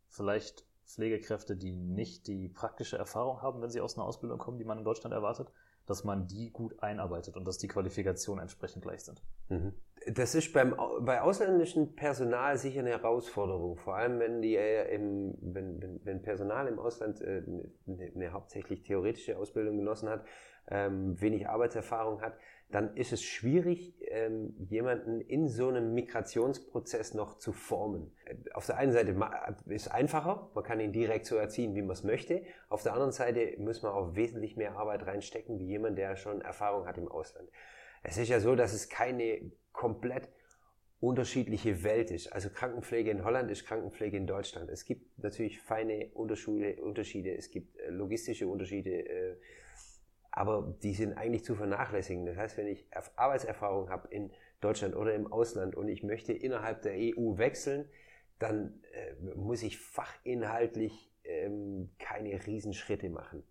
[0.08, 4.64] vielleicht Pflegekräfte, die nicht die praktische Erfahrung haben, wenn sie aus einer Ausbildung kommen, die
[4.64, 5.52] man in Deutschland erwartet,
[5.88, 9.22] dass man die gut einarbeitet und dass die Qualifikationen entsprechend gleich sind.
[9.48, 9.72] Mhm.
[10.06, 15.34] Das ist beim, bei ausländischem Personal sicher eine Herausforderung, vor allem wenn, die, äh, im,
[15.40, 17.42] wenn, wenn, wenn Personal im Ausland äh,
[17.86, 20.24] eine, eine, hauptsächlich theoretische Ausbildung genossen hat,
[20.70, 22.38] ähm, wenig Arbeitserfahrung hat,
[22.70, 28.12] dann ist es schwierig, ähm, jemanden in so einem Migrationsprozess noch zu formen.
[28.52, 29.16] Auf der einen Seite
[29.66, 32.42] ist es einfacher, man kann ihn direkt so erziehen, wie man es möchte.
[32.68, 36.42] Auf der anderen Seite muss man auch wesentlich mehr Arbeit reinstecken, wie jemand, der schon
[36.42, 37.48] Erfahrung hat im Ausland.
[38.02, 40.28] Es ist ja so, dass es keine komplett
[41.00, 42.32] unterschiedliche Welt ist.
[42.32, 44.68] Also Krankenpflege in Holland ist Krankenpflege in Deutschland.
[44.68, 49.36] Es gibt natürlich feine Unterschiede, es gibt äh, logistische Unterschiede, äh,
[50.30, 52.26] aber die sind eigentlich zu vernachlässigen.
[52.26, 52.86] Das heißt, wenn ich
[53.16, 57.88] Arbeitserfahrung habe in Deutschland oder im Ausland und ich möchte innerhalb der EU wechseln,
[58.38, 63.42] dann äh, muss ich fachinhaltlich ähm, keine Riesenschritte machen.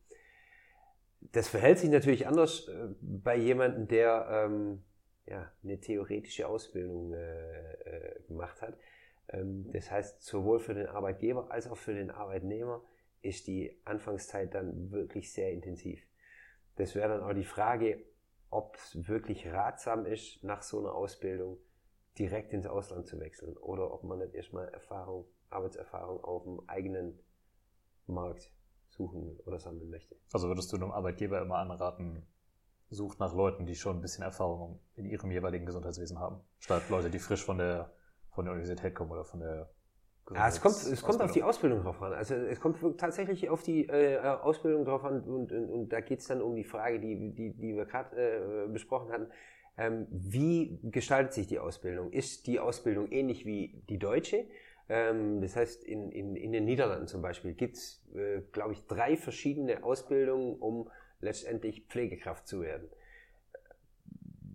[1.33, 4.83] Das verhält sich natürlich anders äh, bei jemandem, der ähm,
[5.25, 8.77] ja, eine theoretische Ausbildung äh, äh, gemacht hat.
[9.29, 12.81] Ähm, das heißt, sowohl für den Arbeitgeber als auch für den Arbeitnehmer
[13.21, 16.01] ist die Anfangszeit dann wirklich sehr intensiv.
[16.77, 18.03] Das wäre dann auch die Frage,
[18.49, 21.57] ob es wirklich ratsam ist, nach so einer Ausbildung
[22.17, 27.19] direkt ins Ausland zu wechseln oder ob man nicht erstmal Erfahrung, Arbeitserfahrung auf dem eigenen
[28.07, 28.51] Markt
[28.89, 30.15] suchen oder sammeln möchte.
[30.31, 32.25] Also würdest du einem Arbeitgeber immer anraten,
[32.89, 37.09] sucht nach Leuten, die schon ein bisschen Erfahrung in ihrem jeweiligen Gesundheitswesen haben, statt Leute,
[37.09, 37.91] die frisch von der,
[38.29, 39.69] von der Universität kommen oder von der
[40.33, 42.13] ja, es kommt, es kommt auf die Ausbildung drauf an.
[42.13, 46.19] Also es kommt tatsächlich auf die äh, Ausbildung drauf an und, und, und da geht
[46.19, 49.27] es dann um die Frage, die, die, die wir gerade äh, besprochen hatten.
[49.77, 52.11] Ähm, wie gestaltet sich die Ausbildung?
[52.11, 54.45] Ist die Ausbildung ähnlich wie die deutsche?
[54.89, 58.85] Ähm, das heißt, in, in, in den Niederlanden zum Beispiel gibt es, äh, glaube ich,
[58.87, 60.89] drei verschiedene Ausbildungen, um
[61.21, 62.89] letztendlich Pflegekraft zu werden.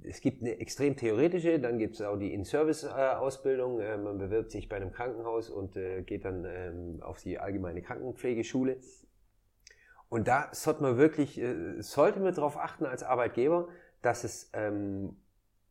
[0.04, 3.80] Es gibt eine extrem theoretische, dann gibt es auch die In-Service-Ausbildung.
[3.80, 7.82] Äh, man bewirbt sich bei einem Krankenhaus und äh, geht dann ähm, auf die allgemeine
[7.82, 8.78] Krankenpflegeschule.
[10.08, 13.68] Und da sollte man wirklich, äh, sollte man darauf achten als Arbeitgeber,
[14.02, 15.16] dass es ähm,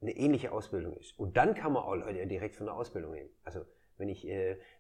[0.02, 1.18] eine ähnliche Ausbildung ist.
[1.20, 3.30] Und dann kann man auch Leute direkt von der Ausbildung nehmen.
[3.44, 3.66] Also
[3.98, 4.26] wenn ich,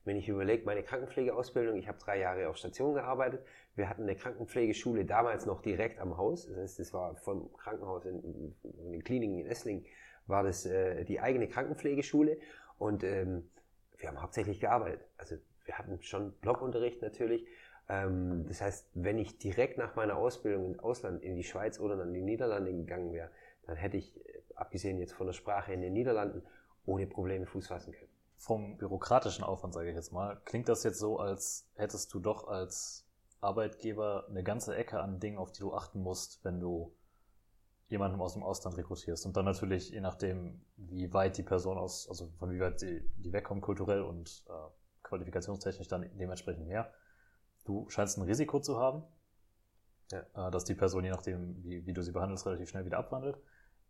[0.04, 3.46] wenn ich überlege, meine Krankenpflegeausbildung, ich habe drei Jahre auf Station gearbeitet.
[3.76, 6.48] Wir hatten eine Krankenpflegeschule damals noch direkt am Haus.
[6.48, 9.86] Das heißt, das war vom Krankenhaus in, in den Kliniken in Esslingen,
[10.28, 12.38] war das äh, die eigene Krankenpflegeschule.
[12.78, 13.50] Und ähm,
[13.98, 15.02] wir haben hauptsächlich gearbeitet.
[15.18, 17.46] Also wir hatten schon Blockunterricht natürlich.
[17.88, 22.02] Ähm, das heißt, wenn ich direkt nach meiner Ausbildung ins Ausland, in die Schweiz oder
[22.04, 23.30] in die Niederlande gegangen wäre,
[23.66, 26.44] dann hätte ich, äh, abgesehen jetzt von der Sprache in den Niederlanden,
[26.86, 30.98] ohne Probleme Fuß fassen können vom bürokratischen Aufwand, sage ich jetzt mal, klingt das jetzt
[30.98, 33.06] so, als hättest du doch als
[33.42, 36.96] Arbeitgeber eine ganze Ecke an Dingen, auf die du achten musst, wenn du
[37.90, 39.26] jemanden aus dem Ausland rekrutierst.
[39.26, 43.02] Und dann natürlich, je nachdem, wie weit die Person aus, also von wie weit die,
[43.18, 44.52] die wegkommen, kulturell und äh,
[45.04, 46.94] qualifikationstechnisch dann dementsprechend mehr.
[47.66, 49.04] Du scheinst ein Risiko zu haben,
[50.12, 50.48] ja.
[50.48, 53.38] äh, dass die Person, je nachdem, wie, wie du sie behandelst, relativ schnell wieder abwandelt.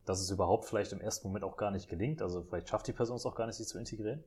[0.06, 2.24] Dass es überhaupt vielleicht im ersten Moment auch gar nicht gelingt.
[2.24, 4.24] Also vielleicht schafft die Person es auch gar nicht, sich zu integrieren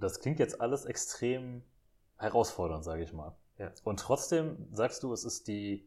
[0.00, 1.62] das klingt jetzt alles extrem
[2.16, 3.36] herausfordernd, sage ich mal.
[3.60, 3.70] Ja.
[3.84, 5.86] Und trotzdem sagst du, es ist die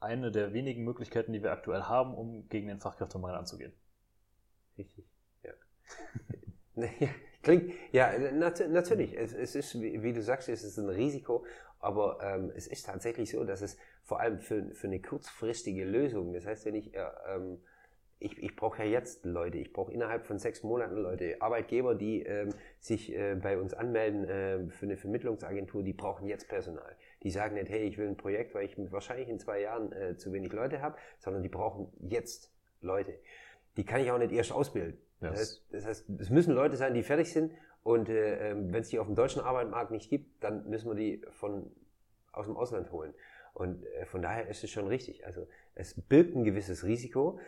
[0.00, 3.74] eine der wenigen Möglichkeiten, die wir aktuell haben, um gegen den Fachkräftemangel anzugehen.
[4.78, 5.04] Richtig,
[5.42, 5.52] ja.
[7.42, 9.14] Klingt, ja, nat natürlich.
[9.14, 11.44] Es, es, ist, wie, du sagst, es ist ein Risiko,
[11.78, 16.32] aber ähm, es ist tatsächlich so, dass es vor allem für, für eine kurzfristige Lösung,
[16.32, 17.60] das heißt, wenn ich äh, ähm,
[18.22, 22.22] ich, ich brauche ja jetzt Leute, ich brauche innerhalb von sechs Monaten Leute, Arbeitgeber, die
[22.22, 26.96] ähm, sich äh, bei uns anmelden äh, für eine Vermittlungsagentur, die brauchen jetzt Personal.
[27.22, 30.16] Die sagen nicht, hey, ich will ein Projekt, weil ich wahrscheinlich in zwei Jahren äh,
[30.16, 33.14] zu wenig Leute habe, sondern die brauchen jetzt Leute.
[33.76, 34.98] Die kann ich auch nicht erst ausbilden.
[35.20, 35.64] Yes.
[35.70, 38.98] Das, heißt, es müssen Leute sein, die fertig sind und äh, ähm, wenn es die
[38.98, 41.70] auf dem deutschen Arbeitsmarkt nicht gibt, dann müssen wir die von
[42.32, 43.14] aus dem Ausland holen.
[43.54, 45.26] Und äh, von daher ist es schon richtig.
[45.26, 47.38] Also es birgt ein gewisses Risiko,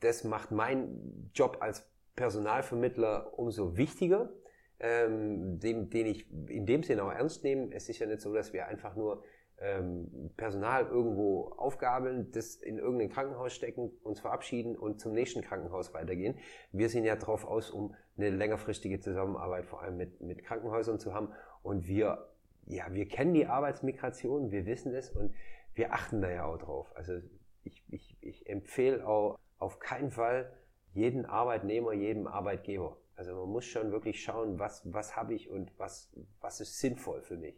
[0.00, 4.30] das macht meinen Job als Personalvermittler umso wichtiger,
[4.78, 7.72] ähm, den, den ich in dem Sinne auch ernst nehme.
[7.72, 9.22] Es ist ja nicht so, dass wir einfach nur
[9.60, 15.92] ähm, Personal irgendwo aufgabeln, das in irgendein Krankenhaus stecken, uns verabschieden und zum nächsten Krankenhaus
[15.92, 16.38] weitergehen.
[16.72, 21.14] Wir sind ja darauf aus, um eine längerfristige Zusammenarbeit vor allem mit, mit Krankenhäusern zu
[21.14, 21.32] haben.
[21.62, 22.30] Und wir,
[22.66, 25.34] ja, wir kennen die Arbeitsmigration, wir wissen es und
[25.74, 26.90] wir achten da ja auch drauf.
[26.94, 27.14] Also
[27.62, 30.52] ich, ich, ich empfehle auch auf keinen Fall
[30.92, 32.96] jeden Arbeitnehmer, jedem Arbeitgeber.
[33.14, 37.22] Also man muss schon wirklich schauen, was, was habe ich und was, was ist sinnvoll
[37.22, 37.54] für mich.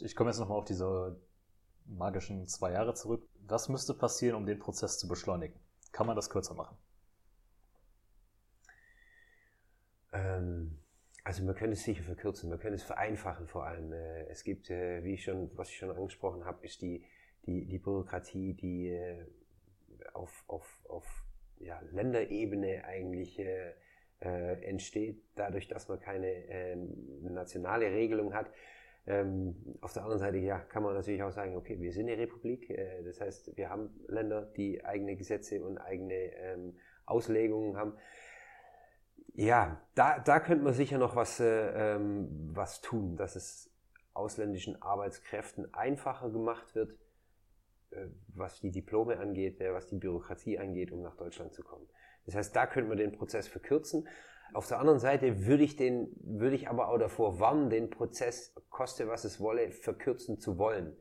[0.00, 1.18] Ich komme jetzt nochmal auf diese
[1.86, 3.26] magischen zwei Jahre zurück.
[3.46, 5.58] Was müsste passieren, um den Prozess zu beschleunigen?
[5.92, 6.76] Kann man das kürzer machen?
[10.12, 10.78] Ähm,
[11.22, 13.92] also man könnte es sicher verkürzen, man könnte es vereinfachen vor allem.
[13.92, 17.04] Äh, es gibt, äh, wie ich schon, was ich schon angesprochen habe, ist die,
[17.46, 19.24] die, die Bürokratie, die äh,
[20.12, 21.24] auf, auf, auf
[21.58, 23.72] ja, Länderebene eigentlich äh,
[24.20, 26.76] äh, entsteht, dadurch, dass man keine äh,
[27.22, 28.50] nationale Regelung hat.
[29.06, 32.20] Ähm, auf der anderen Seite ja, kann man natürlich auch sagen, okay, wir sind eine
[32.20, 32.70] Republik.
[32.70, 37.96] Äh, das heißt, wir haben Länder, die eigene Gesetze und eigene ähm, Auslegungen haben.
[39.34, 43.70] Ja, da, da könnte man sicher noch was, äh, ähm, was tun, dass es
[44.14, 46.96] ausländischen Arbeitskräften einfacher gemacht wird,
[48.34, 51.86] was die Diplome angeht, äh, was die Bürokratie angeht, um nach Deutschland zu kommen.
[52.26, 54.08] Das heißt, da könnte man den Prozess verkürzen.
[54.52, 58.54] Auf der anderen Seite würde ich, den, würde ich aber auch davor warnen, den Prozess,
[58.70, 60.96] koste was es wolle, verkürzen zu wollen.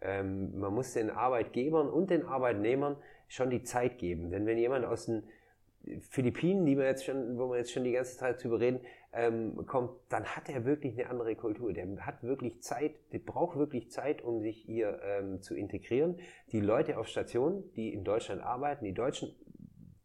[0.00, 4.30] Ähm, man muss den Arbeitgebern und den Arbeitnehmern schon die Zeit geben.
[4.30, 5.24] Denn wenn jemand aus den
[6.00, 8.80] Philippinen, die wir jetzt schon, wo wir jetzt schon die ganze Zeit drüber reden,
[9.12, 11.72] ähm, kommt, dann hat er wirklich eine andere Kultur.
[11.72, 16.20] Der hat wirklich Zeit, der braucht wirklich Zeit, um sich hier ähm, zu integrieren.
[16.52, 19.34] Die Leute auf Stationen, die in Deutschland arbeiten, die deutschen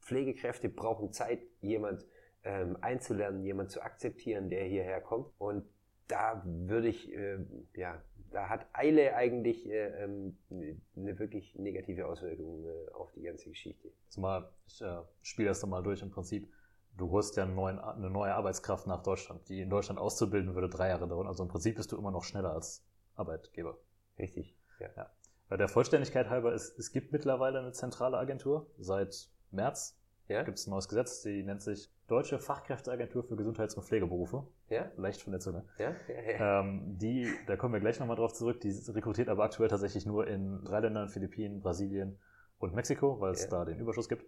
[0.02, 2.06] Pflegekräfte brauchen Zeit, jemand
[2.44, 5.28] ähm, einzulernen, jemand zu akzeptieren, der hierher kommt.
[5.38, 5.66] Und
[6.08, 7.40] da würde ich, äh,
[7.76, 13.50] ja, da hat Eile eigentlich äh, ähm, eine wirklich negative Auswirkung äh, auf die ganze
[13.50, 13.90] Geschichte.
[14.10, 16.48] Zumal, ich äh, spiele das dann mal durch im Prinzip.
[16.98, 19.48] Du holst ja neuen, eine neue Arbeitskraft nach Deutschland.
[19.50, 21.28] Die in Deutschland auszubilden würde drei Jahre dauern.
[21.28, 23.78] Also im Prinzip bist du immer noch schneller als Arbeitgeber.
[24.20, 24.90] Richtig, ja.
[24.96, 25.10] ja.
[25.50, 30.44] Bei der Vollständigkeit halber, es, es gibt mittlerweile eine zentrale Agentur seit März ja?
[30.44, 34.46] gibt es ein neues Gesetz, die nennt sich Deutsche Fachkräfteagentur für Gesundheits- und Pflegeberufe.
[34.70, 34.92] Ja?
[34.98, 35.64] Leicht von der Zunge.
[35.78, 35.96] Ja?
[36.08, 36.60] Ja, ja.
[36.60, 40.28] Ähm, die, da kommen wir gleich nochmal drauf zurück, die rekrutiert aber aktuell tatsächlich nur
[40.28, 42.20] in drei Ländern, Philippinen, Brasilien
[42.60, 43.50] und Mexiko, weil es ja.
[43.50, 44.26] da den Überschuss gibt.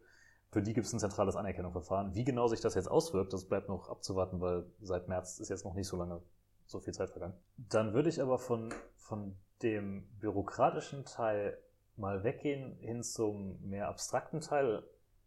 [0.51, 2.15] Für die gibt es ein zentrales Anerkennungsverfahren.
[2.15, 5.65] Wie genau sich das jetzt auswirkt, das bleibt noch abzuwarten, weil seit März ist jetzt
[5.65, 6.21] noch nicht so lange
[6.65, 7.35] so viel Zeit vergangen.
[7.57, 11.57] Dann würde ich aber von, von dem bürokratischen Teil
[11.97, 14.83] mal weggehen hin zum mehr abstrakten Teil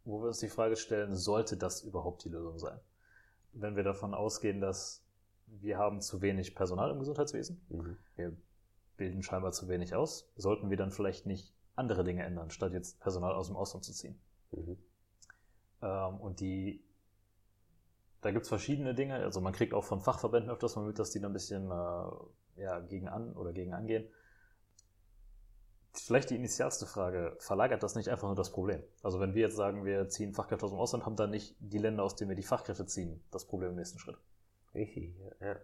[0.09, 2.79] wo wir uns die Frage stellen, sollte das überhaupt die Lösung sein?
[3.53, 5.03] Wenn wir davon ausgehen, dass
[5.47, 7.97] wir haben zu wenig Personal im Gesundheitswesen, mhm.
[8.15, 8.35] wir
[8.97, 12.99] bilden scheinbar zu wenig aus, sollten wir dann vielleicht nicht andere Dinge ändern, statt jetzt
[12.99, 14.19] Personal aus dem Ausland zu ziehen.
[14.51, 14.77] Mhm.
[15.81, 16.83] Ähm, und die,
[18.21, 21.11] da gibt es verschiedene Dinge, also man kriegt auch von Fachverbänden öfters mal mit, dass
[21.11, 24.07] die da ein bisschen äh, ja, gegen an oder gegen angehen.
[25.93, 28.83] Vielleicht die initialste Frage, verlagert das nicht einfach nur das Problem?
[29.01, 31.79] Also wenn wir jetzt sagen, wir ziehen Fachkräfte aus dem Ausland, haben dann nicht die
[31.79, 34.17] Länder, aus denen wir die Fachkräfte ziehen, das Problem im nächsten Schritt?
[34.73, 35.55] Richtig, ja.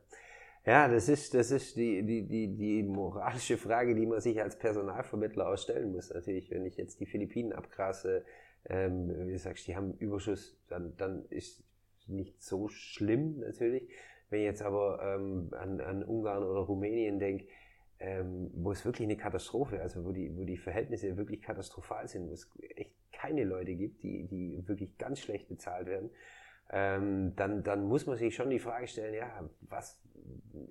[0.65, 4.57] Ja, das ist, das ist die, die, die, die moralische Frage, die man sich als
[4.57, 6.09] Personalvermittler auch stellen muss.
[6.09, 8.25] Natürlich, wenn ich jetzt die Philippinen abgrase,
[8.69, 11.63] ähm, wie du sagst, die haben Überschuss, dann, dann ist
[12.07, 13.89] nicht so schlimm natürlich.
[14.29, 17.45] Wenn ich jetzt aber ähm, an, an Ungarn oder Rumänien denke,
[17.99, 22.27] ähm, wo es wirklich eine Katastrophe, also wo die, wo die Verhältnisse wirklich katastrophal sind,
[22.27, 26.09] wo es echt keine Leute gibt, die, die wirklich ganz schlecht bezahlt werden,
[26.71, 30.01] ähm, dann, dann muss man sich schon die Frage stellen, ja, was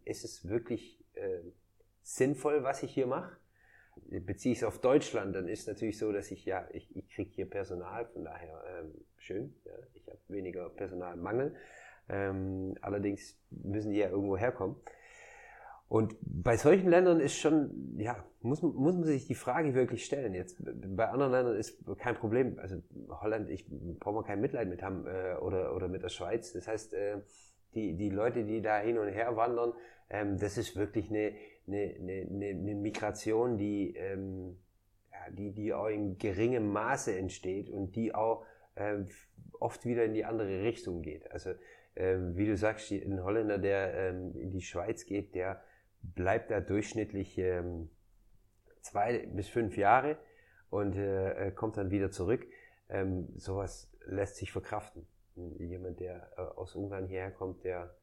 [0.05, 1.41] ist es wirklich äh,
[2.03, 3.37] sinnvoll, was ich hier mache?
[4.07, 7.31] Beziehe ich es auf Deutschland, dann ist natürlich so, dass ich ja, ich, ich kriege
[7.31, 11.55] hier Personal, von daher ähm, schön, ja, ich habe weniger Personalmangel.
[12.09, 14.77] Ähm, allerdings müssen die ja irgendwo herkommen.
[15.89, 20.35] Und bei solchen Ländern ist schon, ja, muss, muss man sich die Frage wirklich stellen.
[20.35, 22.59] Jetzt bei anderen Ländern ist kein Problem.
[22.59, 23.67] Also Holland, ich
[24.01, 26.53] brauche mal kein Mitleid mit haben äh, oder, oder mit der Schweiz.
[26.53, 27.19] Das heißt, äh,
[27.75, 29.73] die, die Leute, die da hin und her wandern,
[30.11, 31.33] ähm, das ist wirklich eine,
[31.67, 34.57] eine, eine, eine Migration, die, ähm,
[35.11, 39.05] ja, die, die auch in geringem Maße entsteht und die auch äh,
[39.61, 41.31] oft wieder in die andere Richtung geht.
[41.31, 41.51] Also
[41.97, 45.63] ähm, wie du sagst, ein Holländer, der ähm, in die Schweiz geht, der
[46.03, 47.89] bleibt er durchschnittlich ähm,
[48.81, 50.19] zwei bis fünf Jahre
[50.71, 52.47] und äh, kommt dann wieder zurück.
[52.89, 55.07] Ähm, sowas lässt sich verkraften.
[55.59, 57.95] Jemand, der äh, aus Ungarn hierher kommt, der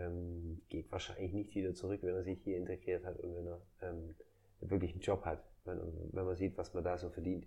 [0.00, 3.60] ähm, geht wahrscheinlich nicht wieder zurück, wenn er sich hier integriert hat und wenn er
[3.82, 4.14] ähm,
[4.60, 5.78] wirklich einen Job hat, wenn,
[6.12, 7.46] wenn man sieht, was man da so verdient.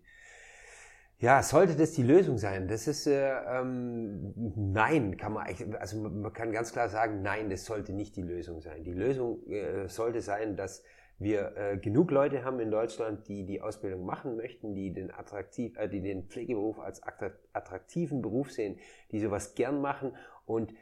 [1.19, 2.67] Ja, sollte das die Lösung sein?
[2.67, 5.47] Das ist äh, ähm, nein, kann man
[5.79, 8.83] also man kann ganz klar sagen, nein, das sollte nicht die Lösung sein.
[8.83, 10.83] Die Lösung äh, sollte sein, dass
[11.19, 15.77] wir äh, genug Leute haben in Deutschland, die die Ausbildung machen möchten, die den attraktiv,
[15.77, 18.77] äh, die den Pflegeberuf als attraktiven Beruf sehen,
[19.11, 20.11] die sowas gern machen
[20.45, 20.73] und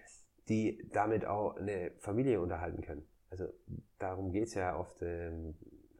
[0.52, 3.08] die damit auch eine Familie unterhalten können.
[3.30, 3.48] Also
[3.98, 5.56] darum geht's ja oft ähm,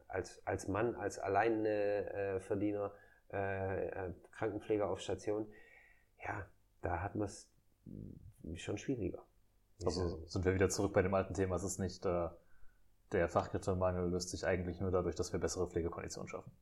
[0.06, 2.86] als, als Mann, als Alleinverdiener.
[2.86, 5.46] Äh, äh, äh, Krankenpfleger auf Station,
[6.22, 6.46] ja,
[6.82, 7.48] da hat man es
[8.56, 9.24] schon schwieriger.
[9.84, 12.28] Also sind wir wieder zurück bei dem alten Thema, es ist nicht äh,
[13.12, 16.52] der Fachkräftemangel löst sich eigentlich nur dadurch, dass wir bessere Pflegekonditionen schaffen.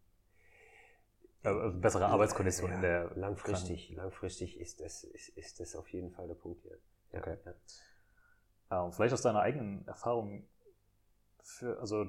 [1.42, 4.02] äh, bessere Arbeitskonditionen ja, in der langfristig, Kranken.
[4.02, 6.70] langfristig ist das, ist, ist das auf jeden Fall der Punkt hier.
[6.76, 6.78] Ja,
[7.12, 7.36] okay.
[7.44, 8.84] Ja.
[8.84, 10.46] Ähm, vielleicht aus deiner eigenen Erfahrung
[11.42, 12.06] für, also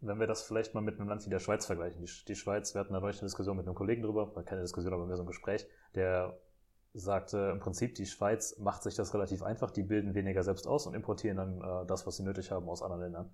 [0.00, 2.04] wenn wir das vielleicht mal mit einem Land wie der Schweiz vergleichen.
[2.04, 4.92] Die, die Schweiz, wir hatten da neulich eine Diskussion mit einem Kollegen drüber, keine Diskussion,
[4.92, 6.38] aber mehr so ein Gespräch, der
[6.92, 10.86] sagte im Prinzip, die Schweiz macht sich das relativ einfach, die bilden weniger selbst aus
[10.86, 13.30] und importieren dann äh, das, was sie nötig haben aus anderen Ländern.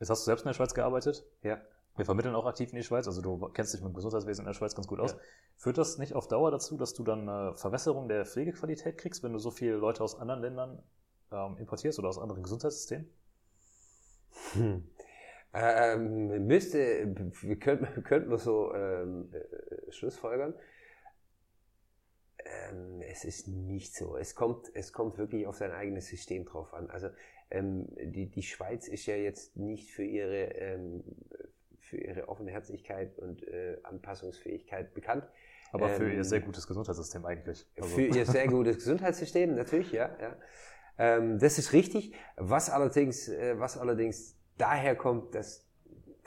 [0.00, 1.24] Jetzt hast du selbst in der Schweiz gearbeitet.
[1.42, 1.60] Ja.
[1.98, 4.46] Wir vermitteln auch aktiv in die Schweiz, also du kennst dich mit dem Gesundheitswesen in
[4.46, 5.12] der Schweiz ganz gut aus.
[5.12, 5.18] Ja.
[5.56, 9.32] Führt das nicht auf Dauer dazu, dass du dann eine Verwässerung der Pflegequalität kriegst, wenn
[9.32, 10.82] du so viele Leute aus anderen Ländern
[11.32, 13.10] ähm, importierst oder aus anderen Gesundheitssystemen?
[14.52, 14.88] Hm.
[15.52, 16.78] Ähm, müsste,
[17.40, 20.54] wir könnten, könnten wir so ähm, äh, Schlussfolgern.
[22.44, 24.16] Ähm, es ist nicht so.
[24.16, 26.90] Es kommt, es kommt wirklich auf sein eigenes System drauf an.
[26.90, 27.08] Also
[27.50, 31.02] ähm, die, die Schweiz ist ja jetzt nicht für ihre ähm,
[31.88, 35.24] für ihre offene Herzlichkeit und äh, Anpassungsfähigkeit bekannt.
[35.72, 37.66] Aber für ähm, ihr sehr gutes Gesundheitssystem eigentlich.
[37.76, 37.88] Also.
[37.94, 40.16] Für ihr sehr gutes Gesundheitssystem, natürlich, ja.
[40.20, 40.36] ja.
[40.98, 42.14] Ähm, das ist richtig.
[42.36, 45.68] Was allerdings, äh, was allerdings daher kommt, dass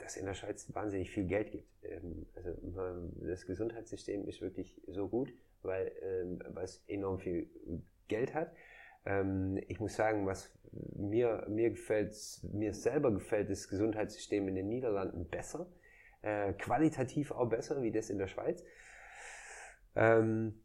[0.02, 1.68] dass in der Schweiz wahnsinnig viel Geld gibt.
[1.84, 2.50] Ähm, also
[3.20, 5.32] das Gesundheitssystem ist wirklich so gut,
[5.62, 7.48] weil, ähm, weil es enorm viel
[8.08, 8.52] Geld hat.
[9.04, 10.50] Ähm, ich muss sagen, was
[10.94, 12.14] mir, mir gefällt,
[12.52, 15.66] mir selber gefällt das Gesundheitssystem in den Niederlanden besser,
[16.22, 18.62] äh, qualitativ auch besser wie das in der Schweiz.
[19.94, 20.62] Ähm,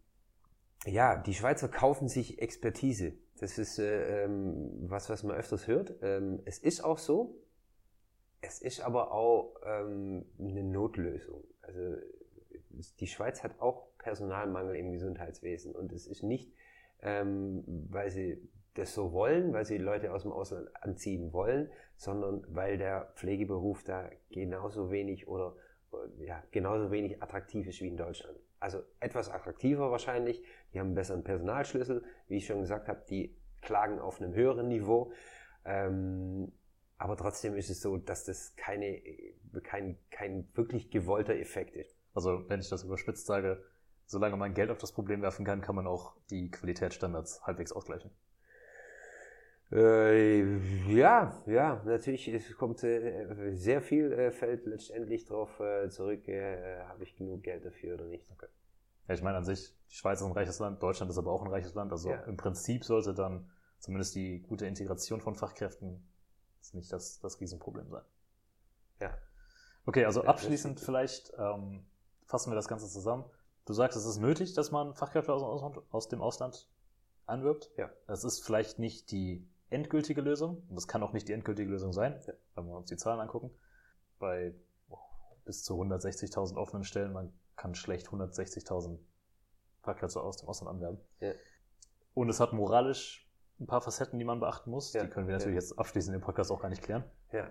[0.85, 3.13] ja, die Schweizer kaufen sich Expertise.
[3.39, 5.95] Das ist äh, ähm, was, was man öfters hört.
[6.01, 7.35] Ähm, es ist auch so.
[8.41, 11.43] Es ist aber auch ähm, eine Notlösung.
[11.61, 11.97] Also
[12.99, 16.51] die Schweiz hat auch Personalmangel im Gesundheitswesen und es ist nicht
[17.01, 22.45] ähm, weil sie das so wollen, weil sie Leute aus dem Ausland anziehen wollen, sondern
[22.49, 25.55] weil der Pflegeberuf da genauso wenig oder
[26.19, 28.37] ja, genauso wenig attraktiv ist wie in Deutschland.
[28.59, 30.43] Also etwas attraktiver wahrscheinlich.
[30.73, 32.03] Die haben einen besseren Personalschlüssel.
[32.27, 35.11] Wie ich schon gesagt habe, die klagen auf einem höheren Niveau.
[35.65, 36.51] Ähm,
[36.97, 39.01] aber trotzdem ist es so, dass das keine,
[39.63, 41.95] kein, kein wirklich gewollter Effekt ist.
[42.13, 43.63] Also wenn ich das überspitzt sage,
[44.08, 48.10] solange man Geld auf das Problem werfen kann, kann man auch die Qualitätsstandards halbwegs ausgleichen.
[49.70, 56.26] Äh, ja, ja, natürlich, es kommt äh, sehr viel äh, fällt letztendlich darauf äh, zurück,
[56.30, 58.32] äh, habe ich genug Geld dafür oder nicht.
[58.32, 58.47] Okay.
[59.10, 61.43] Ja, ich meine an sich, die Schweiz ist ein reiches Land, Deutschland ist aber auch
[61.43, 62.22] ein reiches Land, also ja.
[62.24, 63.49] im Prinzip sollte dann
[63.80, 66.01] zumindest die gute Integration von Fachkräften
[66.74, 68.03] nicht das, das Riesenproblem sein.
[68.99, 69.18] Ja.
[69.86, 71.86] Okay, also abschließend vielleicht ähm,
[72.26, 73.24] fassen wir das Ganze zusammen.
[73.68, 76.70] Du sagst, es ist nötig, dass man Fachkräfte aus dem Ausland, aus dem Ausland
[77.26, 77.70] anwirbt.
[77.76, 77.89] Ja.
[78.07, 80.63] Das ist vielleicht nicht die endgültige Lösung.
[80.70, 82.34] Und das kann auch nicht die endgültige Lösung sein, ja.
[82.55, 83.51] wenn wir uns die Zahlen angucken.
[84.20, 84.55] Bei
[85.43, 88.99] bis zu 160.000 offenen Stellen, man kann schlecht 160.000
[89.82, 90.99] Fachkräfte aus dem Ausland anwerben.
[91.20, 91.34] Ja.
[92.13, 94.93] Und es hat moralisch ein paar Facetten, die man beachten muss.
[94.93, 95.03] Ja.
[95.03, 97.03] Die können wir natürlich jetzt abschließend im Podcast auch gar nicht klären.
[97.34, 97.49] Ja.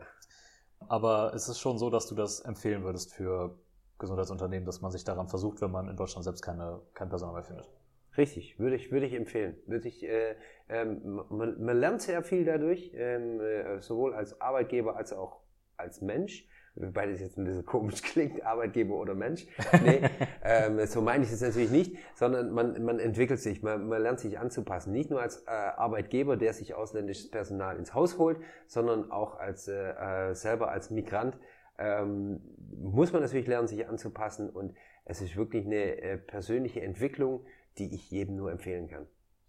[0.88, 3.58] Aber es ist schon so, dass du das empfehlen würdest für
[3.98, 7.44] Gesundheitsunternehmen, dass man sich daran versucht, wenn man in Deutschland selbst keine, kein Personal mehr
[7.44, 7.70] findet.
[8.16, 9.56] Richtig, würde ich, würde ich empfehlen.
[9.66, 10.36] Würde ich, äh,
[10.68, 15.40] ähm, man, man lernt sehr viel dadurch, ähm, äh, sowohl als Arbeitgeber als auch
[15.76, 16.48] als Mensch.
[16.78, 19.46] Wobei das jetzt ein bisschen komisch klingt, Arbeitgeber oder Mensch.
[19.82, 20.02] Nee,
[20.44, 24.20] ähm, so meine ich es natürlich nicht, sondern man, man entwickelt sich, man, man lernt
[24.20, 24.92] sich anzupassen.
[24.92, 29.68] Nicht nur als äh, Arbeitgeber, der sich ausländisches Personal ins Haus holt, sondern auch als
[29.68, 31.38] äh, äh selber als Migrant,
[31.78, 32.40] ähm,
[32.78, 34.74] muss man natürlich lernen, sich anzupassen und
[35.04, 37.44] es ist wirklich eine äh, persönliche Entwicklung,
[37.78, 39.06] die ich jedem nur empfehlen kann.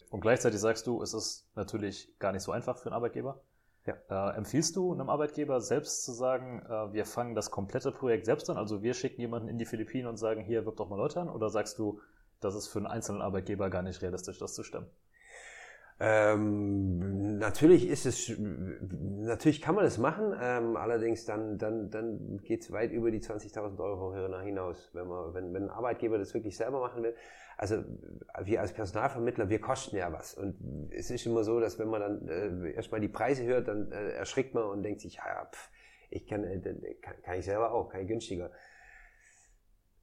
[0.10, 3.42] Und gleichzeitig sagst du, es ist natürlich gar nicht so einfach für einen Arbeitgeber.
[3.86, 4.32] Ja.
[4.32, 8.50] Äh, empfiehlst du einem Arbeitgeber selbst zu sagen, äh, wir fangen das komplette Projekt selbst
[8.50, 11.22] an, also wir schicken jemanden in die Philippinen und sagen, hier wirb doch mal Leute
[11.22, 12.02] an, oder sagst du,
[12.42, 14.88] das ist für einen einzelnen Arbeitgeber gar nicht realistisch, das zu stemmen?
[16.00, 22.62] Ähm, natürlich ist es, natürlich kann man das machen, ähm, allerdings dann, dann, dann geht
[22.62, 26.56] es weit über die 20.000 Euro hinaus, wenn man, wenn, wenn ein Arbeitgeber das wirklich
[26.56, 27.16] selber machen will.
[27.58, 27.84] Also
[28.44, 32.02] wir als Personalvermittler, wir kosten ja was und es ist immer so, dass wenn man
[32.02, 35.72] dann äh, erstmal die Preise hört, dann äh, erschrickt man und denkt sich, ja, pff,
[36.12, 36.60] ich kann, äh,
[37.02, 38.52] kann, kann ich selber auch, kann ich günstiger.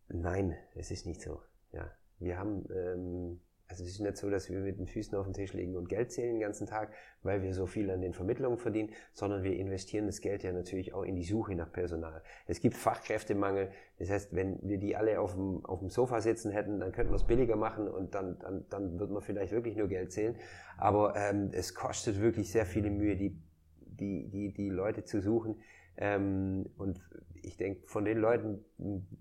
[0.09, 1.41] Nein, es ist nicht so.
[1.73, 1.89] Ja,
[2.19, 5.33] wir haben ähm, also es ist nicht so, dass wir mit den Füßen auf den
[5.33, 6.93] Tisch legen und Geld zählen den ganzen Tag,
[7.23, 10.93] weil wir so viel an den Vermittlungen verdienen, sondern wir investieren das Geld ja natürlich
[10.93, 12.23] auch in die Suche nach Personal.
[12.47, 13.71] Es gibt Fachkräftemangel.
[13.99, 17.13] Das heißt, wenn wir die alle auf dem, auf dem Sofa sitzen hätten, dann könnten
[17.13, 20.37] wir es billiger machen und dann, dann, dann wird man vielleicht wirklich nur Geld zählen.
[20.77, 23.41] Aber ähm, es kostet wirklich sehr viele Mühe, die,
[23.81, 25.63] die, die, die Leute zu suchen,
[25.97, 27.01] Ähm, und
[27.43, 28.65] ich denke, von den Leuten,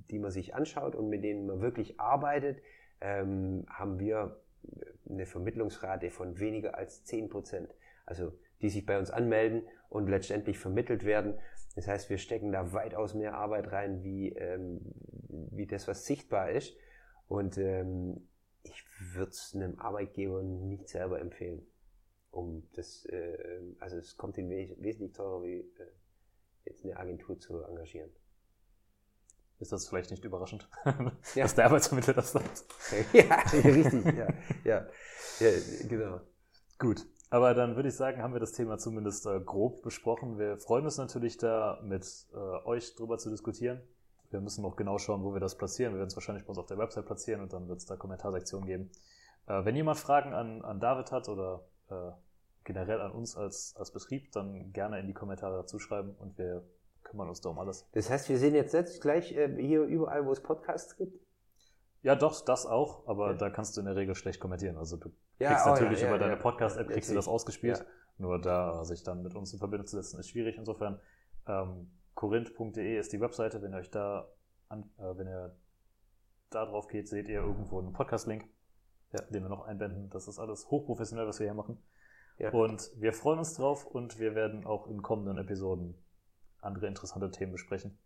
[0.10, 2.62] die man sich anschaut und mit denen man wirklich arbeitet,
[3.02, 4.40] ähm, haben wir
[5.10, 7.74] eine Vermittlungsrate von weniger als 10 Prozent.
[8.06, 8.34] Also
[8.64, 11.38] die sich bei uns anmelden und letztendlich vermittelt werden.
[11.76, 14.80] Das heißt, wir stecken da weitaus mehr Arbeit rein, wie, ähm,
[15.52, 16.76] wie das, was sichtbar ist.
[17.28, 18.30] Und ähm,
[18.64, 18.84] ich
[19.14, 21.68] würde es einem Arbeitgeber nicht selber empfehlen.
[22.32, 25.92] Um das, äh, also es kommt ihm wesentlich teurer, wie äh,
[26.66, 28.12] jetzt eine Agentur zu engagieren.
[29.64, 30.68] Ist das vielleicht nicht überraschend,
[31.36, 31.44] ja.
[31.44, 32.66] dass der Arbeitsvermittler das sagt?
[33.14, 34.28] ja, richtig, ja,
[34.66, 34.86] ja,
[35.40, 36.20] ja, genau.
[36.78, 40.38] Gut, aber dann würde ich sagen, haben wir das Thema zumindest äh, grob besprochen.
[40.38, 43.80] Wir freuen uns natürlich da, mit äh, euch drüber zu diskutieren.
[44.32, 45.94] Wir müssen noch genau schauen, wo wir das platzieren.
[45.94, 47.96] Wir werden es wahrscheinlich bei uns auf der Website platzieren und dann wird es da
[47.96, 48.92] Kommentarsektionen geben.
[49.48, 52.12] Äh, wenn jemand Fragen an, an David hat oder äh,
[52.66, 56.66] generell an uns als, als Betrieb, dann gerne in die Kommentare dazu schreiben und wir
[57.04, 57.88] kümmern uns da um alles.
[57.92, 61.20] Das heißt, wir sehen jetzt, jetzt gleich äh, hier überall, wo es Podcasts gibt?
[62.02, 63.38] Ja, doch, das auch, aber ja.
[63.38, 64.78] da kannst du in der Regel schlecht kommentieren.
[64.78, 67.86] Also du ja, kriegst oh, natürlich ja, über deine Podcast-App kriegst du das ausgespielt.
[68.18, 70.58] Nur da sich dann mit uns in Verbindung zu setzen, ist schwierig.
[70.58, 71.00] Insofern,
[71.48, 73.62] ähm, korinth.de ist die Webseite.
[73.62, 74.30] Wenn ihr euch da
[74.68, 75.56] an, äh, wenn ihr
[76.50, 78.46] da drauf geht, seht ihr irgendwo einen Podcast-Link,
[79.30, 80.10] den wir noch einbinden.
[80.10, 81.82] Das ist alles hochprofessionell, was wir hier machen.
[82.52, 85.96] Und wir freuen uns drauf und wir werden auch in kommenden Episoden
[86.64, 87.98] andere interessante Themen besprechen.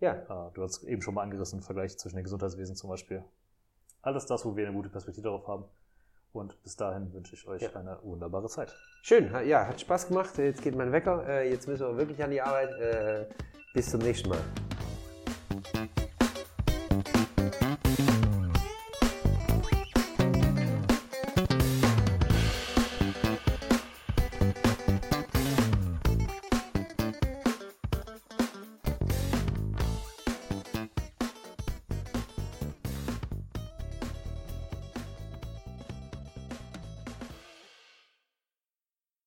[0.00, 0.48] Ja.
[0.48, 3.24] Äh, du hast eben schon mal angerissen, Vergleich zwischen den Gesundheitswesen zum Beispiel.
[4.02, 5.64] Alles das, wo wir eine gute Perspektive darauf haben.
[6.32, 7.72] Und bis dahin wünsche ich euch ja.
[7.74, 8.74] eine wunderbare Zeit.
[9.02, 10.36] Schön, ja, hat Spaß gemacht.
[10.36, 11.26] Jetzt geht mein Wecker.
[11.28, 12.72] Äh, jetzt müssen wir wirklich an die Arbeit.
[12.80, 13.26] Äh,
[13.72, 14.40] bis zum nächsten Mal.